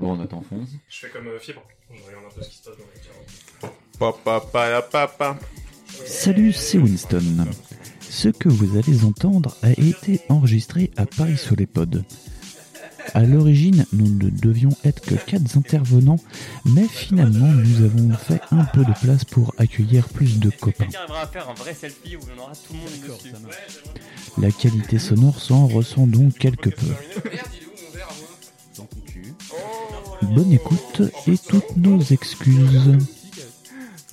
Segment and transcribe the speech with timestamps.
[0.00, 0.68] Bon, on attend Fonz.
[0.88, 1.62] Je fais comme euh, Fibre.
[1.92, 3.70] Je regarde un peu ce qui se passe dans les tirs.
[3.98, 5.38] Papa, papa, papa.
[6.06, 7.46] Salut, c'est Winston.
[8.00, 12.02] Ce que vous allez entendre a été enregistré à Paris sur les pods.
[13.14, 16.18] À l'origine, nous ne devions être que quatre intervenants,
[16.64, 20.84] mais finalement, nous avons fait un peu de place pour accueillir plus de copains.
[20.84, 23.34] Quelqu'un arrivera à faire un vrai selfie où on aura tout le monde dessus.
[24.38, 26.86] La qualité sonore s'en ressent donc quelque peu.
[30.34, 32.96] Bonne écoute et toutes nos excuses.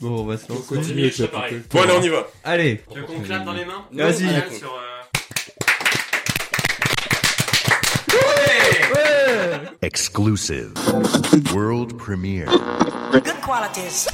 [0.01, 0.75] Bon, on va se lancer.
[0.75, 1.61] Continue, pareil.
[1.71, 2.27] Bon, allez, on y va.
[2.43, 2.81] Allez.
[2.91, 4.25] Tu veux qu'on clappe dans les mains Vas-y.
[4.25, 4.89] On clappe sur, euh,
[9.81, 10.73] Exclusive.
[11.53, 12.49] World premiere.
[13.13, 14.07] Good qualities.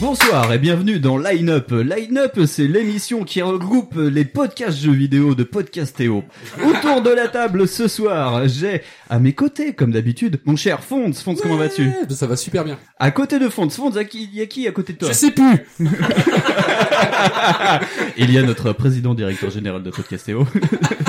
[0.00, 1.72] Bonsoir et bienvenue dans Line Up.
[1.72, 6.22] Line Up, c'est l'émission qui regroupe les podcasts jeux vidéo de Podcastéo.
[6.64, 11.12] Autour de la table ce soir, j'ai à mes côtés, comme d'habitude, mon cher Fonds.
[11.12, 12.78] Fonds, comment vas-tu Ouais, Ça va super bien.
[13.00, 15.32] À côté de Fonds, Fonds, il y a qui à côté de toi Je sais
[15.32, 15.66] plus.
[18.16, 20.46] Il y a notre président directeur général de Podcastéo,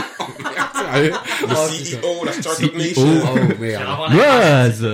[1.03, 1.11] Le
[1.43, 2.77] Oh, CEO, la Startup CEO.
[2.77, 3.21] Nation.
[3.23, 3.83] Oh merde.
[3.83, 4.87] la- Loise.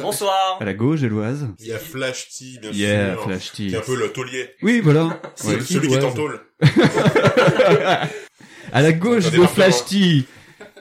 [0.00, 1.46] Bonsoir À la gauche, j'ai l'Oise.
[1.60, 3.24] Il y a Flash T, bien Yeah, sûr.
[3.24, 3.66] Flash T.
[3.68, 4.50] Qui est un peu le taulier.
[4.62, 5.20] Oui, voilà.
[5.34, 5.60] C'est Ouais.
[5.60, 6.40] celui qui est en tôle.
[8.72, 9.46] À la gauche de.
[9.46, 10.24] Flash T,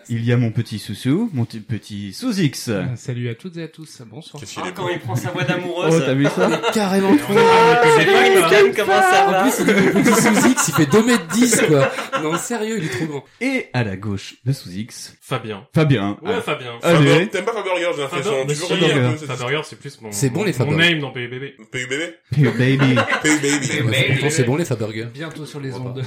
[0.10, 2.70] il y a mon petit Soussou, mon petit Sous-X.
[2.96, 4.02] Salut à toutes et à tous.
[4.06, 4.40] Bonsoir.
[4.40, 4.90] Qu'est-ce qu'il Ah, est Quand beau.
[4.94, 6.04] il prend sa voix Oh, d'amoureuse.
[6.06, 7.34] t'as vu ça Carrément trop.
[7.34, 10.86] C'est pas Winston, comment ça En va plus, il est petit sous X, il fait
[10.86, 11.92] 2 mètres 10 quoi.
[12.22, 13.24] Non, sérieux, il est trop grand.
[13.42, 15.66] Et à la gauche de Sous-X, Fabien.
[15.74, 16.18] Fabien.
[16.22, 16.72] Ouais, Ah, Fabien.
[16.84, 16.98] Allez.
[17.10, 18.32] Faber- T'aimes pas Faberger, j'ai l'impression.
[18.48, 20.92] Tu veux un peu Faberger, c'est plus mon, C'est bon, les mon Faberger.
[20.92, 21.44] name dans PUBB.
[21.72, 22.96] PUBB Pure baby.
[23.22, 23.82] PU Baby.
[23.90, 25.06] Ouais, franchement, c'est bon les Faberger.
[25.14, 26.04] Bientôt sur les ondes.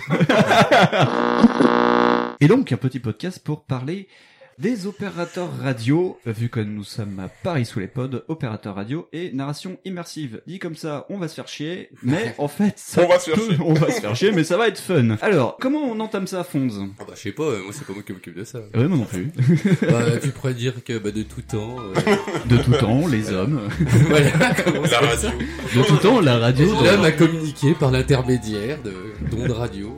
[2.41, 4.09] Et donc, un petit podcast pour parler
[4.59, 9.31] des opérateurs radio, vu que nous sommes à Paris sous les pods, opérateurs radio et
[9.33, 10.41] narration immersive.
[10.47, 13.31] Dit comme ça, on va se faire chier, mais en fait, ça On va se
[13.31, 13.59] faire peut- chier.
[13.62, 15.16] on va se faire chier, mais ça va être fun.
[15.21, 16.81] Alors, comment on entame ça, Fonz?
[16.99, 18.61] Ah bah je sais pas, euh, moi c'est pas moi qui m'occupe de ça.
[18.75, 19.31] Ouais, moi non plus.
[19.82, 22.16] bah, tu pourrais dire que bah, de tout temps, euh,
[22.47, 23.61] De tout temps, les hommes.
[24.09, 25.31] voilà, La radio.
[25.75, 26.66] De tout temps, la radio.
[26.82, 28.93] L'homme a communiqué par l'intermédiaire de
[29.31, 29.94] d'ondes radio.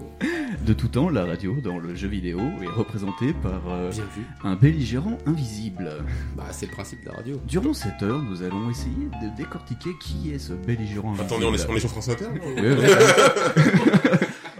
[0.64, 3.90] De tout temps, la radio dans le jeu vidéo est représentée par euh,
[4.44, 5.90] un belligérant invisible.
[6.36, 7.40] Bah c'est le principe de la radio.
[7.46, 11.26] Durant cette heure, nous allons essayer de décortiquer qui est ce belligérant invisible.
[11.26, 12.86] Attendez, on est, on est sur France Inter Ouais, ouais.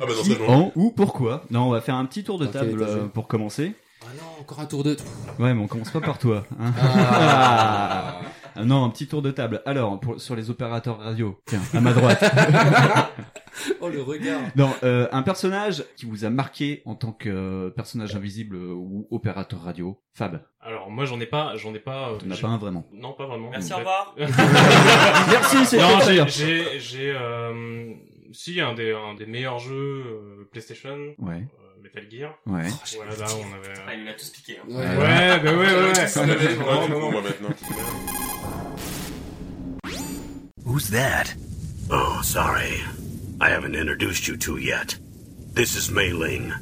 [0.00, 0.46] Ah bah non, Qui, c'est bon.
[0.48, 3.72] en, ou pourquoi Non, on va faire un petit tour de table euh, pour commencer.
[4.02, 4.96] Ah non, encore un tour de...
[5.38, 6.44] Ouais, mais on commence pas par toi.
[6.60, 6.72] Hein.
[6.80, 8.20] Ah.
[8.54, 9.62] Ah, non, un petit tour de table.
[9.66, 11.38] Alors, pour, sur les opérateurs radio.
[11.46, 12.24] Tiens, à ma droite.
[13.80, 14.40] oh le regard.
[14.56, 19.06] non, euh, un personnage qui vous a marqué en tant que euh, personnage invisible ou
[19.10, 20.00] opérateur radio.
[20.14, 22.10] Fab, Alors, moi, j'en ai pas, j'en ai pas.
[22.10, 22.86] euh, tu n'as j'ai- pas un vraiment.
[22.92, 23.50] Non, pas vraiment.
[23.50, 24.14] Merci, au revoir.
[24.18, 26.26] Merci, c'est Non, j'ai, bien.
[26.26, 27.92] j'ai, j'ai, euh,
[28.32, 29.74] si, un des, un des meilleurs jeux
[30.06, 31.44] euh, PlayStation, Ouais,
[31.82, 32.34] Metal Gear.
[32.46, 32.64] ouais.
[32.96, 33.80] Voilà, là, on avait.
[33.86, 34.58] Ah, il l'a tous piqué.
[34.58, 34.66] Hein.
[34.68, 34.76] Ouais.
[34.76, 36.54] Ouais, bah ouais, ouais, ouais.
[36.54, 37.48] Vraiment, non, moi maintenant.
[40.64, 41.34] Who's that?
[41.90, 42.82] Oh, sorry.
[43.40, 44.96] I haven't introduced you to yet.
[45.52, 46.52] This is Mei Ling.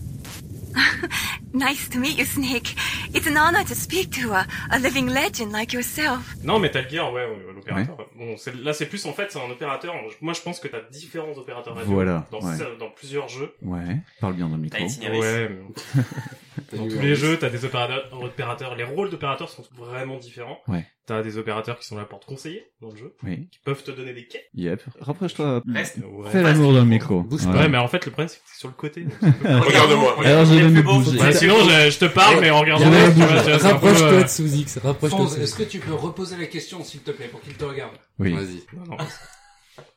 [1.52, 2.74] Nice to meet you, Snake.
[3.14, 6.34] It's an honor to speak to a, a living legend like yourself.
[6.44, 7.24] Non, Metal Gear, ouais,
[7.56, 8.08] ouais, l'opérateur.
[8.16, 9.94] Bon, c'est, là, c'est plus en fait, c'est un opérateur.
[10.20, 12.56] Moi, je pense que t'as différents opérateurs radio Voilà, dans, ouais.
[12.78, 13.54] dans plusieurs jeux.
[13.62, 14.78] Ouais, parle bien dans le micro.
[14.80, 15.58] Ouais, mais
[16.78, 18.76] dans tous les jeux, t'as des opérateurs, opérateurs.
[18.76, 20.58] Les rôles d'opérateurs sont vraiment différents.
[20.68, 20.86] Ouais.
[21.06, 23.80] T'as des opérateurs qui sont là pour te conseiller dans le jeu, Oui, qui peuvent
[23.84, 24.48] te donner des quêtes.
[24.54, 24.82] yep.
[25.00, 25.62] Rapproche-toi.
[25.72, 25.98] Reste.
[25.98, 26.30] Ouais.
[26.30, 27.22] Fais l'amour dans le micro.
[27.22, 27.46] Bouge.
[27.46, 29.04] Ouais, mais en fait, le problème, c'est que c'est sur le côté.
[29.44, 30.16] Regarde-moi.
[30.24, 31.16] Alors, je vais plus me bouger.
[31.16, 32.90] Bah, sinon, je, je te parle, mais en regardant.
[32.90, 36.82] Ouais, tu tu Rapproche-toi de sous X, rapproche-toi est-ce que tu peux reposer la question,
[36.82, 38.32] s'il te plaît, pour qu'il te regarde Oui.
[38.34, 38.62] Vas-y.
[38.88, 38.96] Non.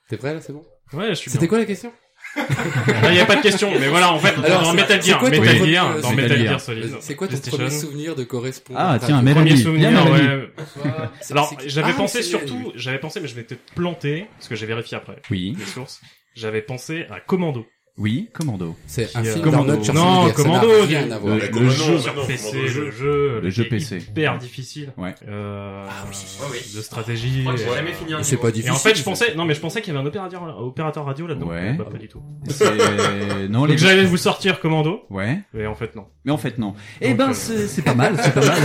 [0.09, 0.63] T'es prêt là, c'est bon
[0.93, 1.47] Ouais, je suis C'était bien.
[1.49, 1.91] quoi la question
[2.35, 5.07] Là, y a pas de question, mais voilà, en fait, Alors, dans c'est- Metal c'est
[5.09, 6.61] Gear, quoi ton Metal premier- Gear, euh, dans c'est Metal Metal Gear Gear.
[6.61, 6.95] Solid.
[7.01, 7.57] C'est quoi ton PlayStation.
[7.65, 9.61] premier souvenir de correspondant Ah, tiens, Premier Mélanie.
[9.61, 10.27] souvenir, Bien, Mélanie.
[10.43, 10.49] ouais.
[11.21, 14.27] C'est- Alors, c'est- j'avais Ah, pensé c'est- surtout, j'avais pensé, mais je vais te planter,
[14.37, 16.01] parce que j'ai vérifié après, Oui, les sources.
[16.35, 17.65] J'avais pensé à Commando.
[17.99, 18.75] Oui, commando.
[18.87, 19.75] C'est un euh, film Commando.
[19.93, 21.35] Non, ça Commando, rien à voir.
[21.35, 23.97] le- le comment jeu sur PC, le le jeu, Le jeu PC.
[23.97, 24.91] hyper difficile.
[24.97, 25.13] Ouais.
[25.27, 25.85] Euh,
[26.51, 26.57] oui.
[26.75, 27.39] de stratégie.
[27.39, 28.71] Je crois que j'ai et- jamais fini un C'est pas Et difficile.
[28.73, 31.27] en fait, je pensais, non, mais je pensais qu'il y avait un opérateur, opérateur radio
[31.27, 31.47] là-dedans.
[31.47, 31.73] Ouais.
[31.73, 32.21] Bah, pas du tout.
[32.47, 33.47] C'est...
[33.49, 33.73] Non, les...
[33.75, 36.05] Donc j'allais vous sortir Commando, Ouais, mais en fait non.
[36.25, 36.73] mais en fait non.
[37.01, 37.33] Eh ben, euh,
[37.67, 38.57] c'est pas mal, c'est pas mal.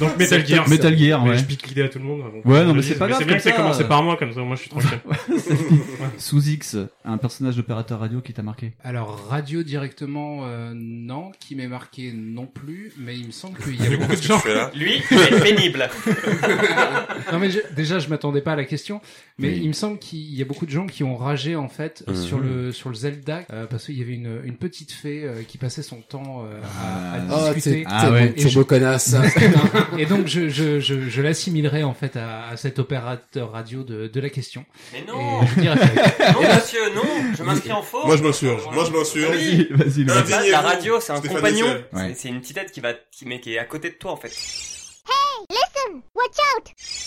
[0.00, 0.68] Donc Metal Gear.
[0.68, 1.38] Metal Gear, Mais ouais.
[1.38, 2.20] Je pique l'idée à tout le monde.
[2.22, 3.56] donc, Ouais, non, mais c'est pas grave, C'est bien que c'est ça.
[3.56, 4.98] commencé par moi, comme ça, moi je suis tranquille.
[6.18, 8.72] Sous X, un personnage d'opérateur radio qui t'a marqué.
[8.84, 11.32] Alors, radio directement, euh, non.
[11.40, 12.92] Qui m'est marqué non plus.
[12.98, 14.40] Mais il me semble qu'il y a beaucoup de gens.
[14.74, 15.88] Lui, il est pénible.
[17.32, 19.00] non mais je- déjà je m'attendais pas à la question,
[19.38, 19.60] mais Oui.
[19.62, 22.14] il me semble qu'il y a beaucoup de gens qui ont ragé en fait Mhm.
[22.14, 25.42] sur le sur le Zelda euh, parce qu'il y avait une, une petite fée euh,
[25.46, 27.44] qui passait son temps euh, à, à Ah.
[27.50, 27.82] Oh, discuter.
[27.82, 28.32] t'es Ah ouais.
[28.34, 29.14] turbo connasse.
[29.96, 34.08] Et donc je je je, je l'assimilerai en fait à, à cet opérateur radio de,
[34.08, 34.64] de la question.
[34.92, 36.32] Mais non je dirais ça.
[36.32, 37.02] Non, monsieur, non
[37.36, 38.62] Je m'inscris en faux Moi, je m'insurge.
[38.72, 39.36] Moi, je m'insurge.
[39.70, 41.66] Vas-y, vas-y, La, radio, c'est un Stéphane compagnon.
[41.66, 41.84] Essel.
[41.92, 42.14] C'est- Ouais.
[42.16, 44.16] C'est une petite tête qui va, qui, mais qui est à côté de toi en
[44.16, 44.30] fait.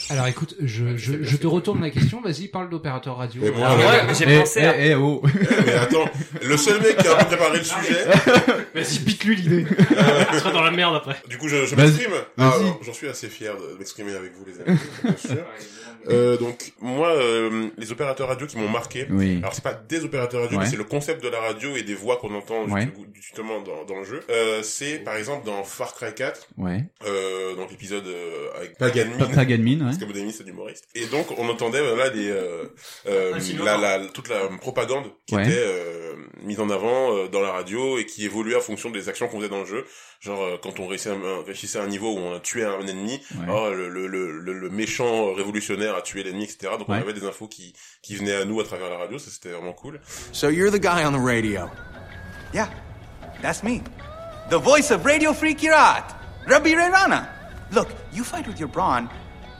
[0.09, 2.21] Alors écoute, je, je, je te retourne la question.
[2.21, 3.41] Vas-y, parle d'opérateur radio.
[3.43, 3.85] Mais moi, Alors, ouais.
[3.85, 4.77] ouais, mais j'ai Eh, pensé à.
[4.77, 5.21] eh, eh, oh.
[5.65, 6.05] Mais attends,
[6.41, 8.05] le seul mec qui a préparé le sujet,
[8.75, 9.65] Vas-y, pique-lui l'idée.
[10.31, 11.15] Tu seras dans la merde après.
[11.29, 11.87] du coup, je, je Vas-y.
[11.91, 12.13] m'exprime.
[12.37, 12.59] Ah, Vas-y.
[12.61, 14.79] alors, J'en suis assez fier de m'exprimer avec vous, les amis.
[15.03, 15.45] bien sûr.
[16.09, 19.37] Euh, donc, moi, euh, les opérateurs radio qui m'ont marqué, Oui.
[19.37, 20.63] Alors c'est pas des opérateurs radio, Ouais.
[20.63, 22.89] mais c'est le concept de la radio et des voix qu'on entend Ouais.
[23.13, 24.21] justement dans, dans le jeu.
[24.31, 26.83] Euh, c'est par exemple dans Far Cry 4, Ouais.
[27.05, 29.85] euh, donc l'épisode euh, avec Pagan Pa- Min, Paganmin, ouais.
[29.85, 30.85] parce que c'est l'humoriste.
[30.95, 32.65] Et donc on entendait voilà des euh,
[33.07, 35.43] euh, la, la, toute la propagande qui Ouais.
[35.45, 36.13] était euh,
[36.43, 39.37] mise en avant euh, dans la radio et qui évoluait en fonction des actions qu'on
[39.37, 39.85] faisait dans le jeu.
[40.19, 42.85] Genre euh, quand on réussissait un, un- réussissait à un niveau où on tuait un
[42.87, 43.45] ennemi, Ouais.
[43.49, 46.73] oh, le, le, le, le- le méchant révolutionnaire a tué l'ennemi, etc.
[46.77, 49.29] Donc on avait des infos qui, qui venaient à nous à travers la radio, ça
[49.31, 49.99] c'était vraiment cool.
[50.31, 51.69] So you're the guy on the radio.
[52.53, 52.69] Yeah,
[53.41, 53.81] that's me.
[54.49, 56.03] The voice of Radio Free Kirat,
[56.47, 57.29] Rabbi Rana.
[57.71, 59.09] Look, you fight with your brawn,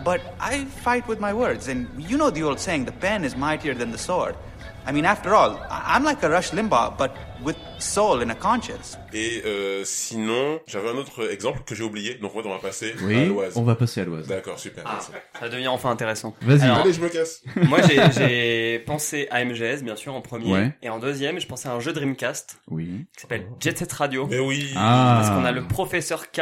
[0.03, 1.67] but I fight with my words.
[1.69, 4.35] And you know the old saying, the pen is mightier than the sword.
[4.83, 8.97] I mean, after all, I'm like a Rush Limbaugh, but with soul and a conscience.
[9.13, 13.03] Et euh, sinon, j'avais un autre exemple que j'ai oublié, donc on va passer à
[13.05, 13.53] Oui, l'Oise.
[13.57, 14.25] on va passer à l'Oise.
[14.27, 14.83] D'accord, super.
[14.87, 14.97] Ah,
[15.39, 16.33] ça devient enfin intéressant.
[16.41, 16.63] Vas-y.
[16.63, 17.43] Alors, Allez, je me casse.
[17.67, 20.73] moi j'ai j'ai pensé à MGS bien sûr en premier Ouais.
[20.81, 23.05] et en deuxième je pensais à un jeu Dreamcast Oui.
[23.15, 24.73] qui s'appelle Jet Set Radio Mais oui.
[24.75, 25.19] Ah.
[25.21, 26.41] parce qu'on a le professeur K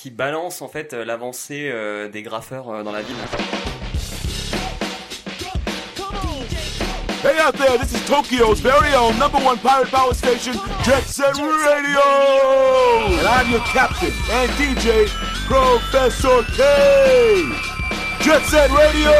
[0.00, 3.16] qui balance en fait euh, l'avancée euh, des graffeurs euh, dans la ville.
[7.22, 10.54] Hey out there, this is Tokyo's very own number one pirate power station,
[10.84, 12.00] Jet Set Radio!
[13.18, 15.06] And I'm your captain and DJ,
[15.46, 16.62] Professor K!
[18.22, 19.10] Jet Set Radio!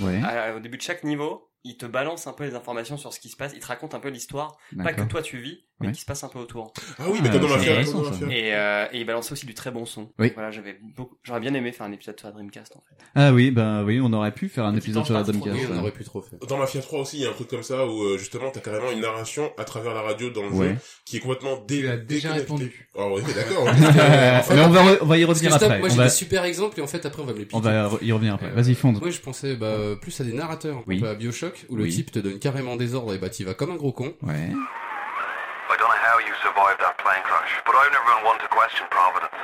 [0.00, 0.22] Ouais.
[0.24, 3.20] À- au début de chaque niveau, il te balance un peu les informations sur ce
[3.20, 5.88] qui se passe, il te raconte un peu l'histoire, pas que toi tu vis, mais
[5.88, 5.92] Ouais.
[5.92, 6.72] qui se passe un peu autour.
[6.98, 8.30] Ah oui, mais comme dans Ah, dans la fière.
[8.30, 10.10] Et, euh, et il balance aussi du très bon son.
[10.18, 10.32] Oui.
[10.34, 12.96] Voilà, j'avais beaucoup, j'aurais bien aimé faire un épisode sur la Dreamcast en fait.
[13.14, 15.54] Ah oui, bah oui, on aurait pu faire un épisode sur la Dreamcast.
[15.56, 16.38] Oui, on aurait pu trop faire.
[16.48, 18.60] Dans Mafia 3 aussi, il y a un truc comme ça où euh, justement t'as
[18.60, 20.68] carrément une narration à travers la radio dans le Ouais.
[20.70, 22.88] jeu qui est complètement dé Tu as déjà répondu.
[22.96, 23.68] Ah oui, d'accord.
[23.98, 25.78] Euh, mais on va, re- on va y revenir stop, après.
[25.80, 27.56] moi j'ai va, des super exemples et en fait après on va me les piquer.
[27.56, 28.50] on va y revenir après.
[28.50, 29.00] Vas-y, fonde.
[29.00, 30.96] Moi je pensais bah, plus à des narrateurs, Oui.
[30.98, 31.90] un peu à Bioshock, où le Oui.
[31.94, 34.14] type te donne carrément des ordres et bah t'y vas comme un gros con.
[34.22, 34.34] Ouais.
[34.50, 38.48] I don't know how you survived that plane crash, but I've never been one to
[38.48, 39.34] question Providence.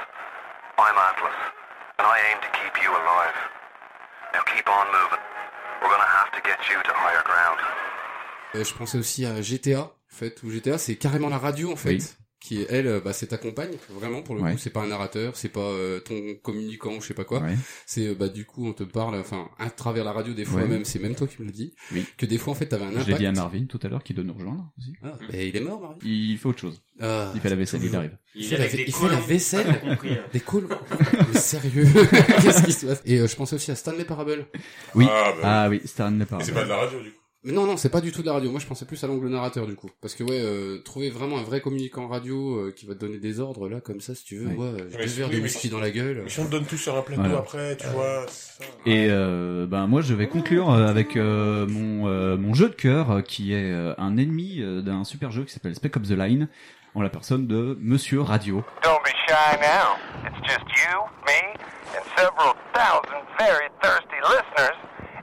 [0.78, 1.36] I'm Atlas,
[1.98, 3.36] and I aim to keep you alive.
[4.32, 5.22] Now keep on moving.
[5.82, 7.60] We're gonna have to get you to higher ground.
[8.56, 11.76] Euh, je pensais aussi à GTA, en fait, où GTA c'est carrément la radio en
[11.76, 11.90] fait.
[11.98, 12.02] Oui.
[12.46, 14.52] Qui est elle, euh, bah c'est ta compagne, vraiment pour le Ouais.
[14.52, 17.40] coup, c'est pas un narrateur, c'est pas euh, ton communicant, je sais pas quoi.
[17.40, 17.54] Ouais.
[17.86, 20.60] C'est euh, bah du coup on te parle, enfin à travers la radio des fois
[20.60, 20.68] Ouais.
[20.68, 22.04] même, c'est même toi qui me le dis, Oui.
[22.18, 23.06] que des fois en fait t'avais un impact.
[23.08, 24.92] l'ai dit à Marvin tout à l'heure qui doit nous rejoindre aussi.
[25.02, 25.96] Ah, il est mort, Marvin.
[26.04, 26.82] Il fait autre chose.
[27.00, 28.18] Ah, Il fait la vaisselle, il arrive.
[28.34, 29.96] Il fait, la, il fait la vaisselle hein.
[30.32, 30.68] Des cols
[31.32, 31.84] Mais sérieux
[32.42, 33.00] Qu'est-ce qui se passe?
[33.06, 34.46] Et euh, je pensais aussi à Stanley Parable.
[34.94, 35.06] Oui.
[35.08, 36.44] Ah, bah, Ah oui, Stanley Parable.
[36.44, 37.20] c'est pas de la radio du coup.
[37.44, 38.50] Mais non, non, c'est pas du tout de la radio.
[38.50, 39.90] Moi, je pensais plus à l'angle narrateur, du coup.
[40.00, 43.18] Parce que, ouais, euh, trouver vraiment un vrai communicant radio euh, qui va te donner
[43.18, 44.46] des ordres, là, comme ça, si tu veux.
[44.46, 44.56] Ouais.
[44.56, 46.22] Ouais, euh, Mais deux c'est- verres de whisky dans la gueule.
[46.24, 47.38] Mais si on te donne tout sur un plateau Voilà.
[47.38, 48.24] après, tu vois.
[48.28, 48.70] c'est ça.
[48.86, 52.74] Et euh, ben moi je vais conclure euh, avec euh, mon euh, mon jeu de
[52.74, 56.02] cœur euh, qui est euh, un ennemi euh, d'un super jeu qui s'appelle Spec Up
[56.04, 56.48] the Line
[56.94, 58.62] en la personne de Monsieur Radio.
[58.82, 59.96] Don't be shy now.
[60.26, 61.58] It's just you, me,
[61.94, 64.76] and several thousand very thirsty listeners,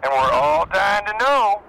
[0.03, 1.61] and we're all dying to know.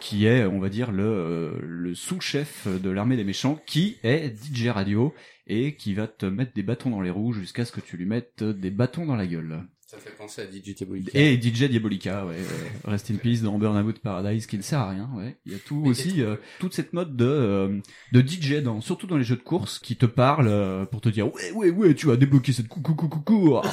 [0.00, 4.28] Qui est, on va dire, le, euh, le sous-chef de l'armée des méchants, qui est
[4.28, 5.14] DJ Radio,
[5.48, 8.06] et qui va te mettre des bâtons dans les roues jusqu'à ce que tu lui
[8.06, 9.64] mettes des bâtons dans la gueule.
[9.98, 11.10] Ça fait penser à DJ Diabolica.
[11.14, 12.36] Et DJ Diabolica, ouais.
[12.84, 15.36] Rest in peace dans Burnout Paradise, qui ne sert à rien, ouais.
[15.44, 17.78] Il y a tout Mais aussi, euh, toute cette mode de, euh,
[18.12, 21.08] de DJ dans, surtout dans les jeux de course, qui te parle euh, pour te
[21.08, 23.58] dire, ouais, ouais, ouais, tu vas débloquer cette coucou, coucou, coucou.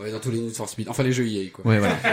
[0.00, 0.88] Ouais, dans tous les Need for Speed.
[0.88, 1.66] Enfin, les jeux EA, quoi.
[1.66, 1.96] Ouais, voilà.
[2.02, 2.08] C'est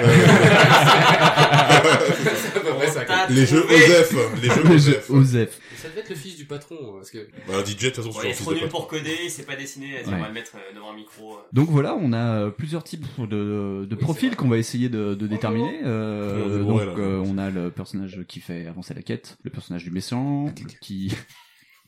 [2.57, 3.27] à peu près ça, quoi.
[3.29, 5.59] Les jeux OZEF, les jeux Les jeux OZEF.
[5.83, 7.27] Ça devait être le fils du patron, euh, parce que...
[7.45, 9.95] Bah, un DJ, de toute façon, c'est trop nul pour coder, il sait pas dessiner,
[9.95, 10.03] Ouais.
[10.07, 11.33] on va le mettre euh, devant un micro.
[11.35, 11.41] euh.
[11.51, 15.81] Donc voilà, on a plusieurs types de, de profils qu'on va essayer de, de déterminer.
[15.83, 19.91] Euh, donc euh, on a le personnage qui fait avancer la quête, le personnage du
[19.91, 21.13] méchant, qui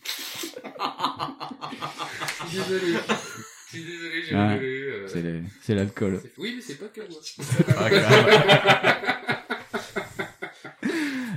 [2.45, 2.93] Je suis désolé.
[3.67, 4.57] Je suis désolé, j'ai Ah,
[5.61, 6.21] c'est l'alcool.
[6.37, 7.19] Oui, mais c'est pas que moi.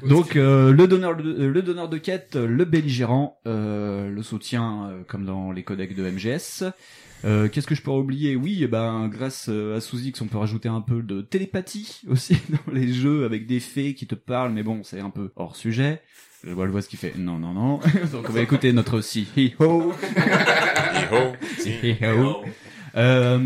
[0.09, 4.89] Donc euh, le donneur de, euh, le donneur de quête, le belligérant, euh, le soutien
[4.89, 6.65] euh, comme dans les codecs de MGS.
[7.25, 8.37] Euh, Qu'est-ce que je pourrais oublier?
[8.37, 12.37] Oui, eh ben grâce euh, à Sous-X, on peut rajouter un peu de télépathie aussi
[12.49, 15.57] dans les jeux avec des fées qui te parlent, mais bon, c'est un peu hors
[15.57, 16.01] sujet.
[16.45, 17.81] Je vois le voix ce qui fait non non non.
[18.13, 19.93] Donc on va écouter notre si-hi-ho.
[20.95, 21.33] Hi-ho.
[21.59, 22.45] Si-hi-ho.
[22.99, 23.39] Euh,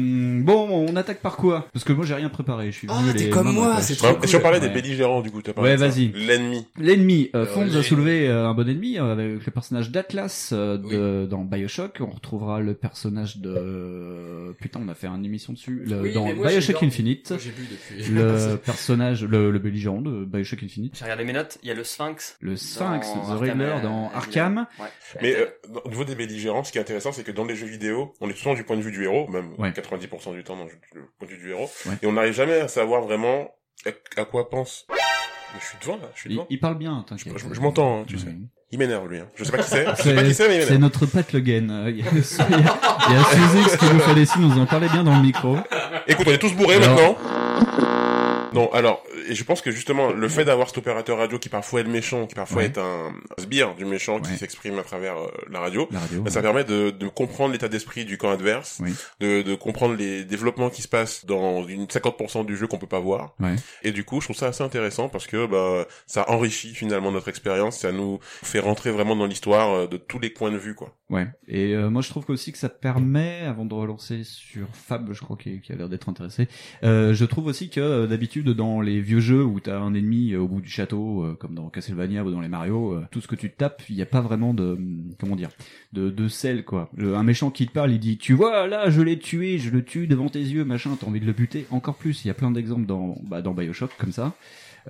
[0.42, 1.68] bon, on attaque par quoi?
[1.72, 2.72] Parce que moi j'ai rien préparé.
[2.72, 3.84] Je suis Ah, venu t'es les comme mains dans moi, la poche.
[3.84, 4.68] c'est trop et si on parlait Ouais.
[4.68, 5.88] des belligérants, du coup, t'as parlé Ouais, de ça.
[5.88, 6.08] vas-y.
[6.12, 6.66] L'ennemi.
[6.78, 9.90] L'ennemi, euh, Euh, Fonds j'ai- a soulevé euh, un bon ennemi euh, avec le personnage
[9.90, 11.98] d'Atlas euh, de, dans Bioshock.
[12.00, 16.24] On retrouvera le personnage de putain, on a fait une émission dessus le- Oui, dans
[16.26, 16.88] mais moi, j'ai Bioshock dormi.
[16.88, 17.30] Infinite.
[17.30, 18.12] Moi, j'ai bu depuis.
[18.14, 20.94] Le personnage, le, le belligérant de Bioshock Infinite.
[20.96, 22.36] J'ai regardé mes notes, il y a le Sphinx.
[22.40, 24.10] Le Sphinx, The Arkham, Riddler euh, dans.
[24.14, 24.66] Arkham.
[24.80, 24.86] Ouais.
[25.20, 25.46] Mais euh,
[25.84, 28.28] au niveau des belligérants, ce qui est intéressant, c'est que dans les jeux vidéo, on
[28.28, 29.70] est souvent du point de vue du héros, même Ouais.
[29.70, 31.94] 90% du temps dans le vue du héros, Ouais.
[32.02, 33.50] et on n'arrive jamais à savoir vraiment
[34.16, 34.86] à, quoi pense.
[34.90, 36.46] Mais je suis devant là, je suis Il, devant.
[36.50, 37.34] il parle bien, t'inquiète.
[37.36, 38.34] Je, je m'entends, hein, tu sais.
[38.70, 39.18] Il m'énerve lui.
[39.18, 39.28] Hein.
[39.34, 39.84] Je sais pas qui c'est.
[39.98, 41.70] Je sais pas qui c'est, mais il C'est notre Pat Le Guen.
[41.70, 42.76] Euh, Il y a, il y a-
[43.08, 45.20] il y a Suzix qui nous fait des signes, nous en parlait bien dans le
[45.22, 45.56] micro.
[46.06, 48.21] Écoute, on est tous bourrés Alors- maintenant.
[48.54, 51.84] Non, alors, je pense que justement, le fait d'avoir cet opérateur radio qui parfois est
[51.84, 52.66] le méchant, qui parfois Ouais.
[52.66, 54.22] est un sbire du méchant Ouais.
[54.22, 56.22] qui s'exprime à travers euh, la radio, La radio.
[56.22, 58.94] bah, ça permet de, de comprendre l'état d'esprit du camp adverse, Oui.
[59.20, 62.86] de, de comprendre les développements qui se passent dans une 50% du jeu qu'on peut
[62.86, 63.34] pas voir.
[63.82, 67.28] Et du coup, je trouve ça assez intéressant parce que bah, ça enrichit finalement notre
[67.28, 70.74] expérience, ça nous fait rentrer vraiment dans l'histoire euh, de tous les points de vue,
[70.74, 70.96] quoi.
[71.10, 71.26] Ouais.
[71.46, 75.20] Et euh, moi je trouve aussi que ça permet, avant de relancer sur Fab, je
[75.20, 76.48] crois qu'il qui a l'air d'être intéressé,
[76.84, 78.06] euh, je trouve aussi que euh,
[78.50, 81.54] dans les vieux jeux où t'as un ennemi euh, au bout du château, euh, comme
[81.54, 84.06] dans Castlevania ou dans les Mario, euh, tout ce que tu tapes, il n'y a
[84.06, 85.50] pas vraiment de hum, comment dire,
[85.92, 86.90] de, de sel quoi.
[86.98, 89.84] Un méchant qui te parle, il dit tu vois là je l'ai tué, je le
[89.84, 91.66] tue devant tes yeux, machin, t'as envie de le buter.
[91.70, 94.34] Encore plus, il y a plein d'exemples dans bah, dans Bioshock comme ça.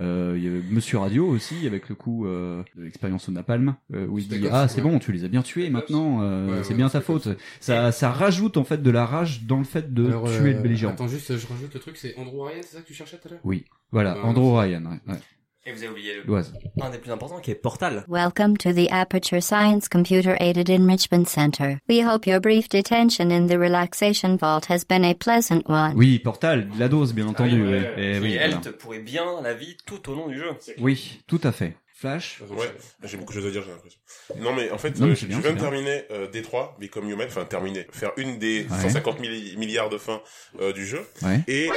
[0.00, 3.74] Euh, il y a Monsieur Radio aussi avec le coup euh, de l'expérience au napalm
[3.92, 6.62] euh, où il dit ah c'est bon tu les as bien tués maintenant euh, Ouais,
[6.62, 7.28] c'est ouais, bien ta faute.
[7.60, 7.92] ça.
[7.92, 10.62] Ça rajoute en fait de la rage dans le fait de Alors, tuer euh, le
[10.62, 10.92] belligérant.
[10.94, 13.28] Attends juste, je rajoute le truc, c'est Andrew Ryan, c'est ça que tu cherchais tout
[13.28, 13.40] à l'heure?
[13.44, 14.56] Oui voilà Ouais, Andrew.
[14.58, 15.14] Ryan ouais.
[15.64, 16.14] Et vous avez oublié.
[16.24, 16.52] L'Oise.
[16.80, 18.04] un des plus importants qui est Portal.
[18.08, 21.76] Welcome to the Aperture Science Computer Aided Enrichment Center.
[21.88, 25.92] We hope your brief detention in the relaxation vault has been a pleasant one.
[25.94, 27.72] oui Portal la dose bien entendu oui, oui.
[27.74, 28.64] ouais, Eh Et oui, elle voilà.
[28.64, 30.50] te pourrait bien la vie tout au long du jeu.
[30.78, 32.66] oui tout à fait Flash Ouais,
[33.04, 34.00] j'ai beaucoup de choses à dire, j'ai l'impression.
[34.40, 35.62] Non, mais en fait, Non, mais euh, c'est je bien, viens de bien.
[35.70, 38.80] terminer euh, Détroit, Become Human, enfin terminer, faire une des Ouais.
[38.80, 40.20] 150 milli- milliards de fins
[40.60, 41.68] euh, du jeu, ouais et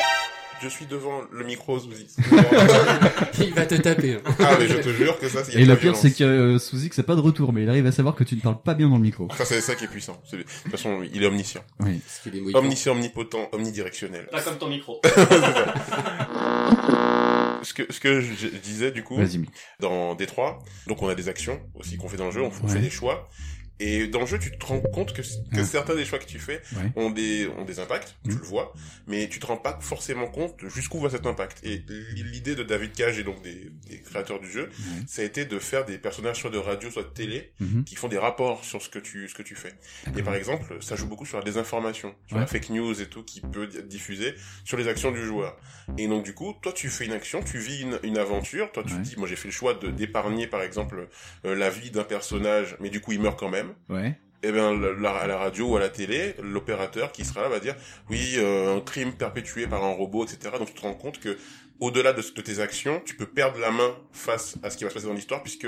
[0.62, 1.90] je suis devant le micro sous
[3.40, 4.16] Il va te taper.
[4.16, 4.22] hein.
[4.40, 5.54] Ah, mais je te jure que ça, c'est...
[5.54, 7.64] et de le la pire c'est que euh, Suzy que c'est pas de retour mais
[7.64, 9.62] il arrive à savoir que tu ne parles pas bien dans le micro Ça, c'est
[9.62, 10.22] ça qui est puissant.
[10.32, 11.62] De toute façon, il est omniscient.
[11.82, 12.60] oui est mohican.
[12.60, 14.28] Omniscient, omnipotent, omnidirectionnel.
[14.32, 15.02] Pas comme ton micro.
[17.64, 19.42] Ce que, ce que je, je disais, du coup, vas-y
[19.80, 22.68] dans Détroit, donc on a des actions aussi qu'on fait dans le jeu, on, on
[22.68, 22.74] Ouais.
[22.74, 23.28] fait des choix.
[23.80, 26.40] Et dans le jeu, tu te rends compte que, que certains des choix que tu
[26.40, 26.92] fais Ouais.
[26.96, 28.38] ont des, ont des impacts, tu Mhm.
[28.40, 28.74] le vois,
[29.08, 31.60] mais tu te rends pas forcément compte jusqu'où va cet impact.
[31.64, 31.84] Et
[32.16, 34.70] l'idée de David Cage et donc des, des créateurs du jeu,
[35.08, 37.84] ça a été de faire des personnages soit de radio, soit de télé, Mhm.
[37.84, 39.74] qui font des rapports sur ce que tu, ce que tu fais.
[40.18, 42.42] Et par exemple, ça joue beaucoup sur la désinformation, sur Ouais.
[42.42, 45.58] la fake news et tout qui peut être diffusée sur les actions du joueur.
[45.98, 48.84] Et donc du coup, toi tu fais une action, tu vis une, une aventure, toi
[48.86, 49.00] tu Ouais.
[49.00, 51.08] te dis, moi j'ai fait le choix de d'épargner par exemple
[51.46, 53.74] euh, la vie d'un personnage, mais du coup il meurt quand même.
[53.90, 57.50] ouais Et bien la, à la radio ou à la télé, l'opérateur qui sera là
[57.50, 57.76] va dire,
[58.10, 60.56] oui, euh, un crime perpétué par un robot, etc.
[60.60, 61.38] Donc tu te rends compte que
[61.80, 64.90] au-delà de, de tes actions, tu peux perdre la main face à ce qui va
[64.90, 65.68] se passer dans l'histoire puisque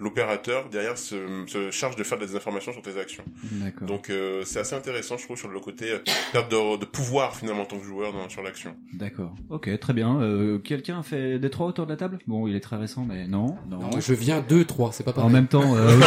[0.00, 1.16] l'opérateur derrière se,
[1.48, 3.24] se charge de faire des informations sur tes actions.
[3.52, 5.98] d'accord Donc euh, c'est assez intéressant, je trouve, sur le côté euh,
[6.32, 8.76] perte de, de pouvoir finalement en tant que joueur dans, sur l'action.
[8.92, 12.18] d'accord ok très bien euh, quelqu'un a fait des trois autour de la table?
[12.28, 15.10] Bon il est très récent mais non non, Non, je viens 2, 3, c'est pas
[15.10, 15.32] en pareil.
[15.32, 16.04] même temps euh, ok.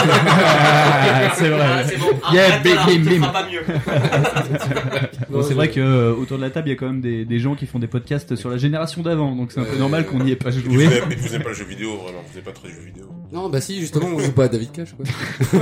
[1.36, 3.62] c'est vrai Ah, c'est bon, Yeah, bim, pas mieux.
[5.30, 7.24] Bon, c'est vrai que euh, autour de la table, il y a quand même des,
[7.26, 9.80] des gens qui font des podcasts sur la génération d'avant, donc c'est un peu Euh,
[9.80, 10.62] normal qu'on n'y ait pas joué.
[10.66, 12.24] Vous n'aimez vous n'aimez pas le jeu vidéo, vraiment.
[12.30, 13.06] Vous n'êtes pas très jeu vidéo.
[13.34, 15.06] Non, bah si, justement, on joue pas à David Cage, quoi.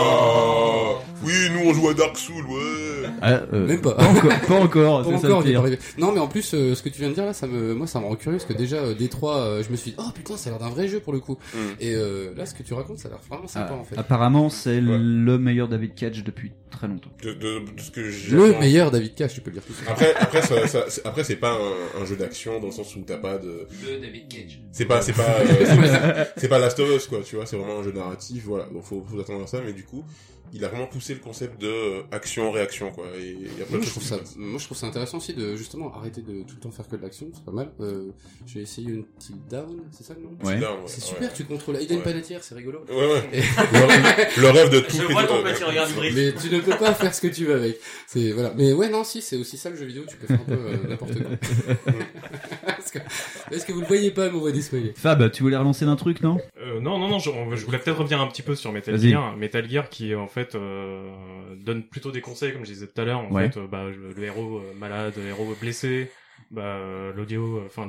[0.00, 2.87] Oh oui, nous on joue à Dark Souls, ouais.
[3.22, 3.94] Ah, euh, Même pas.
[3.94, 5.78] Pas encore, pas encore, Pas ça arrivé.
[5.98, 7.86] Non, mais en plus, euh, ce que tu viens de dire là, ça me, moi,
[7.86, 10.10] ça me rend curieux parce que déjà, euh, Détroit, euh, je me suis dit, oh
[10.14, 11.38] putain, ça a l'air d'un vrai jeu pour le coup.
[11.54, 11.58] Mm.
[11.80, 13.96] Et euh, là, ce que tu racontes, ça a l'air vraiment sympa Ah, en fait.
[13.98, 17.10] Apparemment, c'est le meilleur David Cage depuis très longtemps.
[17.22, 19.72] De, de, de ce que j'ai Le meilleur David Cage, tu peux le dire tout
[19.72, 19.90] ça.
[19.90, 22.94] Après, après, ça, ça- c'est- après, c'est pas un, un jeu d'action dans le sens
[22.96, 23.66] où t'as pas de.
[23.86, 24.60] Le David Cage.
[24.72, 27.20] C'est pas, c'est pas, euh, c'est pas- c'est pas Last of Us quoi.
[27.24, 28.44] Tu vois, c'est vraiment un jeu narratif.
[28.46, 29.60] Voilà, donc faut, faut attendre à ça.
[29.64, 30.04] Mais du coup,
[30.52, 33.06] il a vraiment poussé le concept de euh, action réaction quoi.
[33.18, 35.18] Et il y a plein Moi de je, trouve ça, moi je trouve ça intéressant
[35.18, 37.70] aussi de justement arrêter de tout le temps faire que de l'action, c'est pas mal.
[37.80, 38.10] Euh,
[38.46, 40.58] j'ai essayé une Till Down, c'est ça le nom Ouais.
[40.58, 41.08] Ouais, C'est ouais.
[41.08, 42.04] super, tu contrôles Aiden Ouais.
[42.04, 42.80] Panettiere, c'est rigolo.
[42.88, 43.28] Ouais, ouais.
[43.32, 45.88] Et- Le, le rêve de tout Je vois ton petit regard.
[46.14, 47.78] Mais tu ne peux pas faire ce que tu veux avec.
[48.06, 48.52] C'est voilà.
[48.56, 50.52] Mais ouais non si c'est aussi ça le jeu vidéo, tu peux faire un peu
[50.52, 51.94] euh, n'importe quoi.
[52.90, 54.28] Parce que, est-ce que vous le voyez pas
[54.60, 56.38] spoilers Fab, tu voulais relancer d'un truc, non?
[56.60, 58.98] Euh, non, non, non, je, je voulais peut-être revenir un petit peu sur Metal.
[58.98, 59.36] Gear.
[59.36, 61.10] Metal Gear qui, en fait, euh,
[61.56, 63.20] donne plutôt des conseils, comme je disais tout à l'heure.
[63.20, 63.50] En Ouais.
[63.50, 66.10] fait, euh, bah, le héros euh, malade, le héros blessé,
[66.50, 67.88] bah, euh, l'audio, euh, enfin,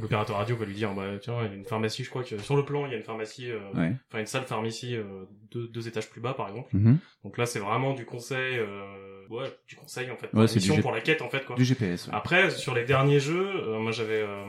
[0.00, 2.38] l'opérateur radio va lui dire, bah, tiens, il y a une pharmacie, je crois que
[2.38, 3.92] sur le plan, il y a une pharmacie, euh, Ouais.
[4.08, 5.02] enfin, une salle pharmacie euh,
[5.50, 6.68] deux, deux étages plus bas, par exemple.
[6.74, 6.98] Mhm.
[7.24, 10.48] Donc là, c'est vraiment du conseil, euh, ouais, du conseil, en fait, Ouais, pour, la
[10.48, 11.56] c'est pour la quête, en fait, quoi.
[11.56, 12.06] Du GPS.
[12.06, 12.12] ouais.
[12.14, 14.44] Après, sur les derniers jeux, euh, moi, j'avais, euh,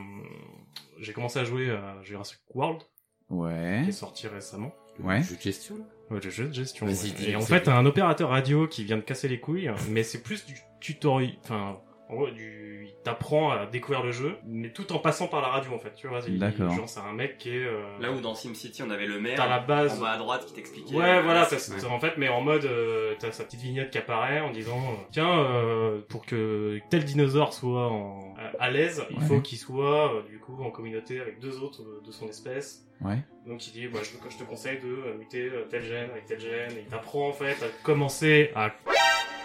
[0.98, 2.82] j'ai commencé à jouer à Jurassic World,
[3.28, 3.80] Ouais.
[3.84, 4.74] qui est sorti récemment.
[4.98, 5.22] Ouais.
[5.22, 5.84] Jeu de gestion là?
[6.10, 6.86] Ouais, le jeu de gestion.
[6.86, 7.16] Vas-y, ouais.
[7.16, 10.22] dis, Et en fait, un opérateur radio qui vient de casser les couilles, mais c'est
[10.22, 12.69] plus du tutoriel, enfin, en gros, du,
[13.00, 15.94] il t'apprend à découvrir le jeu, mais tout en passant par la radio, en fait,
[15.94, 16.20] tu vois.
[16.28, 16.70] D'accord.
[16.74, 19.36] Genre, c'est un mec qui est, euh, Là où dans SimCity, on avait le maire.
[19.36, 19.96] T'as la base.
[19.98, 20.94] En bas à droite qui t'expliquait.
[20.94, 21.48] Ouais, euh, voilà,
[21.90, 24.94] en fait, mais en mode, euh, t'as sa petite vignette qui apparaît en disant, euh,
[25.12, 29.24] tiens, euh, pour que tel dinosaure soit en- à, l'aise, il Ouais.
[29.24, 32.86] faut qu'il soit, euh, du coup, en communauté avec deux autres euh, de son espèce.
[33.00, 33.16] Ouais.
[33.46, 36.72] Donc il dit, bah, je, je te conseille de muter tel gène avec tel gène,
[36.72, 38.70] et il t'apprend en fait à commencer à...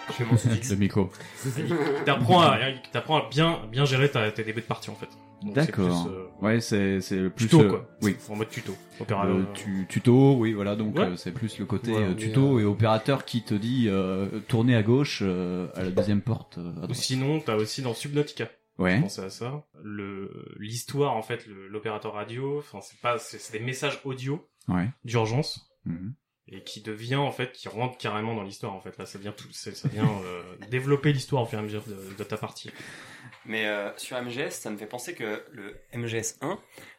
[0.18, 1.10] Le micro.
[1.58, 4.94] Il t'apprend à, il t'apprend à bien, bien gérer ta, tes débuts de partie en
[4.94, 5.08] fait.
[5.42, 6.08] D'accord.
[6.08, 7.88] euh, Ouais, c'est c'est plus tuto euh, quoi.
[8.02, 8.16] Oui.
[8.30, 8.74] En mode tuto.
[9.10, 11.04] Euh, tu, tuto, oui, voilà, donc Ouais.
[11.04, 14.82] euh, c'est plus le côté euh, tuto et opérateur qui te dit euh, tourner à
[14.82, 16.58] gauche euh, à la deuxième porte.
[16.58, 18.48] euh, à Ou sinon, t'as aussi dans Subnautica.
[18.78, 18.96] Ouais.
[18.96, 19.64] Je pensais à ça.
[19.82, 24.88] Le, l'histoire, en fait, l'opérateur radio, enfin, c'est pas, c'est, c'est des messages audio Ouais.
[25.04, 25.68] d'urgence.
[25.84, 26.14] Mhm.
[26.48, 28.96] Et qui devient, en fait, qui rentre carrément dans l'histoire, en fait.
[28.98, 32.14] Là, ça vient tout, ça vient, euh, développer l'histoire au fur et à mesure de,
[32.16, 32.70] de ta partie.
[33.44, 36.56] Mais euh, sur MGS, ça me fait penser que le MGS 1,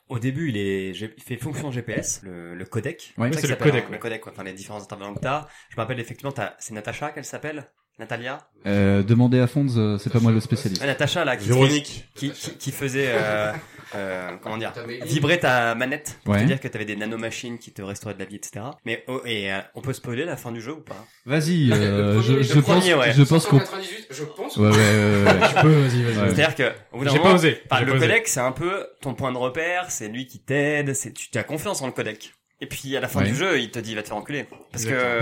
[0.09, 3.13] au début, il, est, G- il fait fonction GPS, le, le codec.
[3.17, 3.31] Ouais.
[3.31, 3.93] c'est le codec, hein, ouais.
[3.93, 4.33] Le codec, quoi.
[4.33, 5.47] Enfin, les différents intervenants que t'as.
[5.69, 9.97] Je me rappelle effectivement, t'as- c'est Natacha qu'elle s'appelle Natalia Euh, demandez à Fonz, euh,
[9.97, 10.81] c'est pas moi le spécialiste.
[10.81, 12.07] Ouais, Natacha, là, qui, Véronique.
[12.15, 13.51] qui, qui, qui faisait, euh,
[13.95, 14.71] euh, comment dire,
[15.05, 16.41] vibrer ta manette pour Ouais.
[16.41, 18.65] te dire que t'avais des nanomachines qui te restauraient de la vie, etc.
[18.85, 21.05] Mais oh, et euh, on peut spoiler la fin du jeu ou pas?
[21.25, 23.13] Vas-y, euh, je, premier- je pense, ouais.
[23.13, 23.59] je pense qu'on.
[23.59, 24.57] 198, je pense.
[24.57, 25.33] Ouais, ouais, ouais,
[25.63, 26.17] peux, vas-y, vas-y.
[26.17, 26.35] Ouais.
[26.35, 27.49] C'est-à-dire que au bout d'un J'ai pas moment, osé.
[27.63, 27.91] le pas osé.
[27.99, 31.43] codec, c'est un peu ton point de repère, c'est lui qui t'aide, c'est tu as
[31.43, 32.33] confiance en le codec.
[32.59, 33.27] Et puis à la fin Ouais.
[33.27, 35.19] du jeu, il te dit va te faire enculer parce que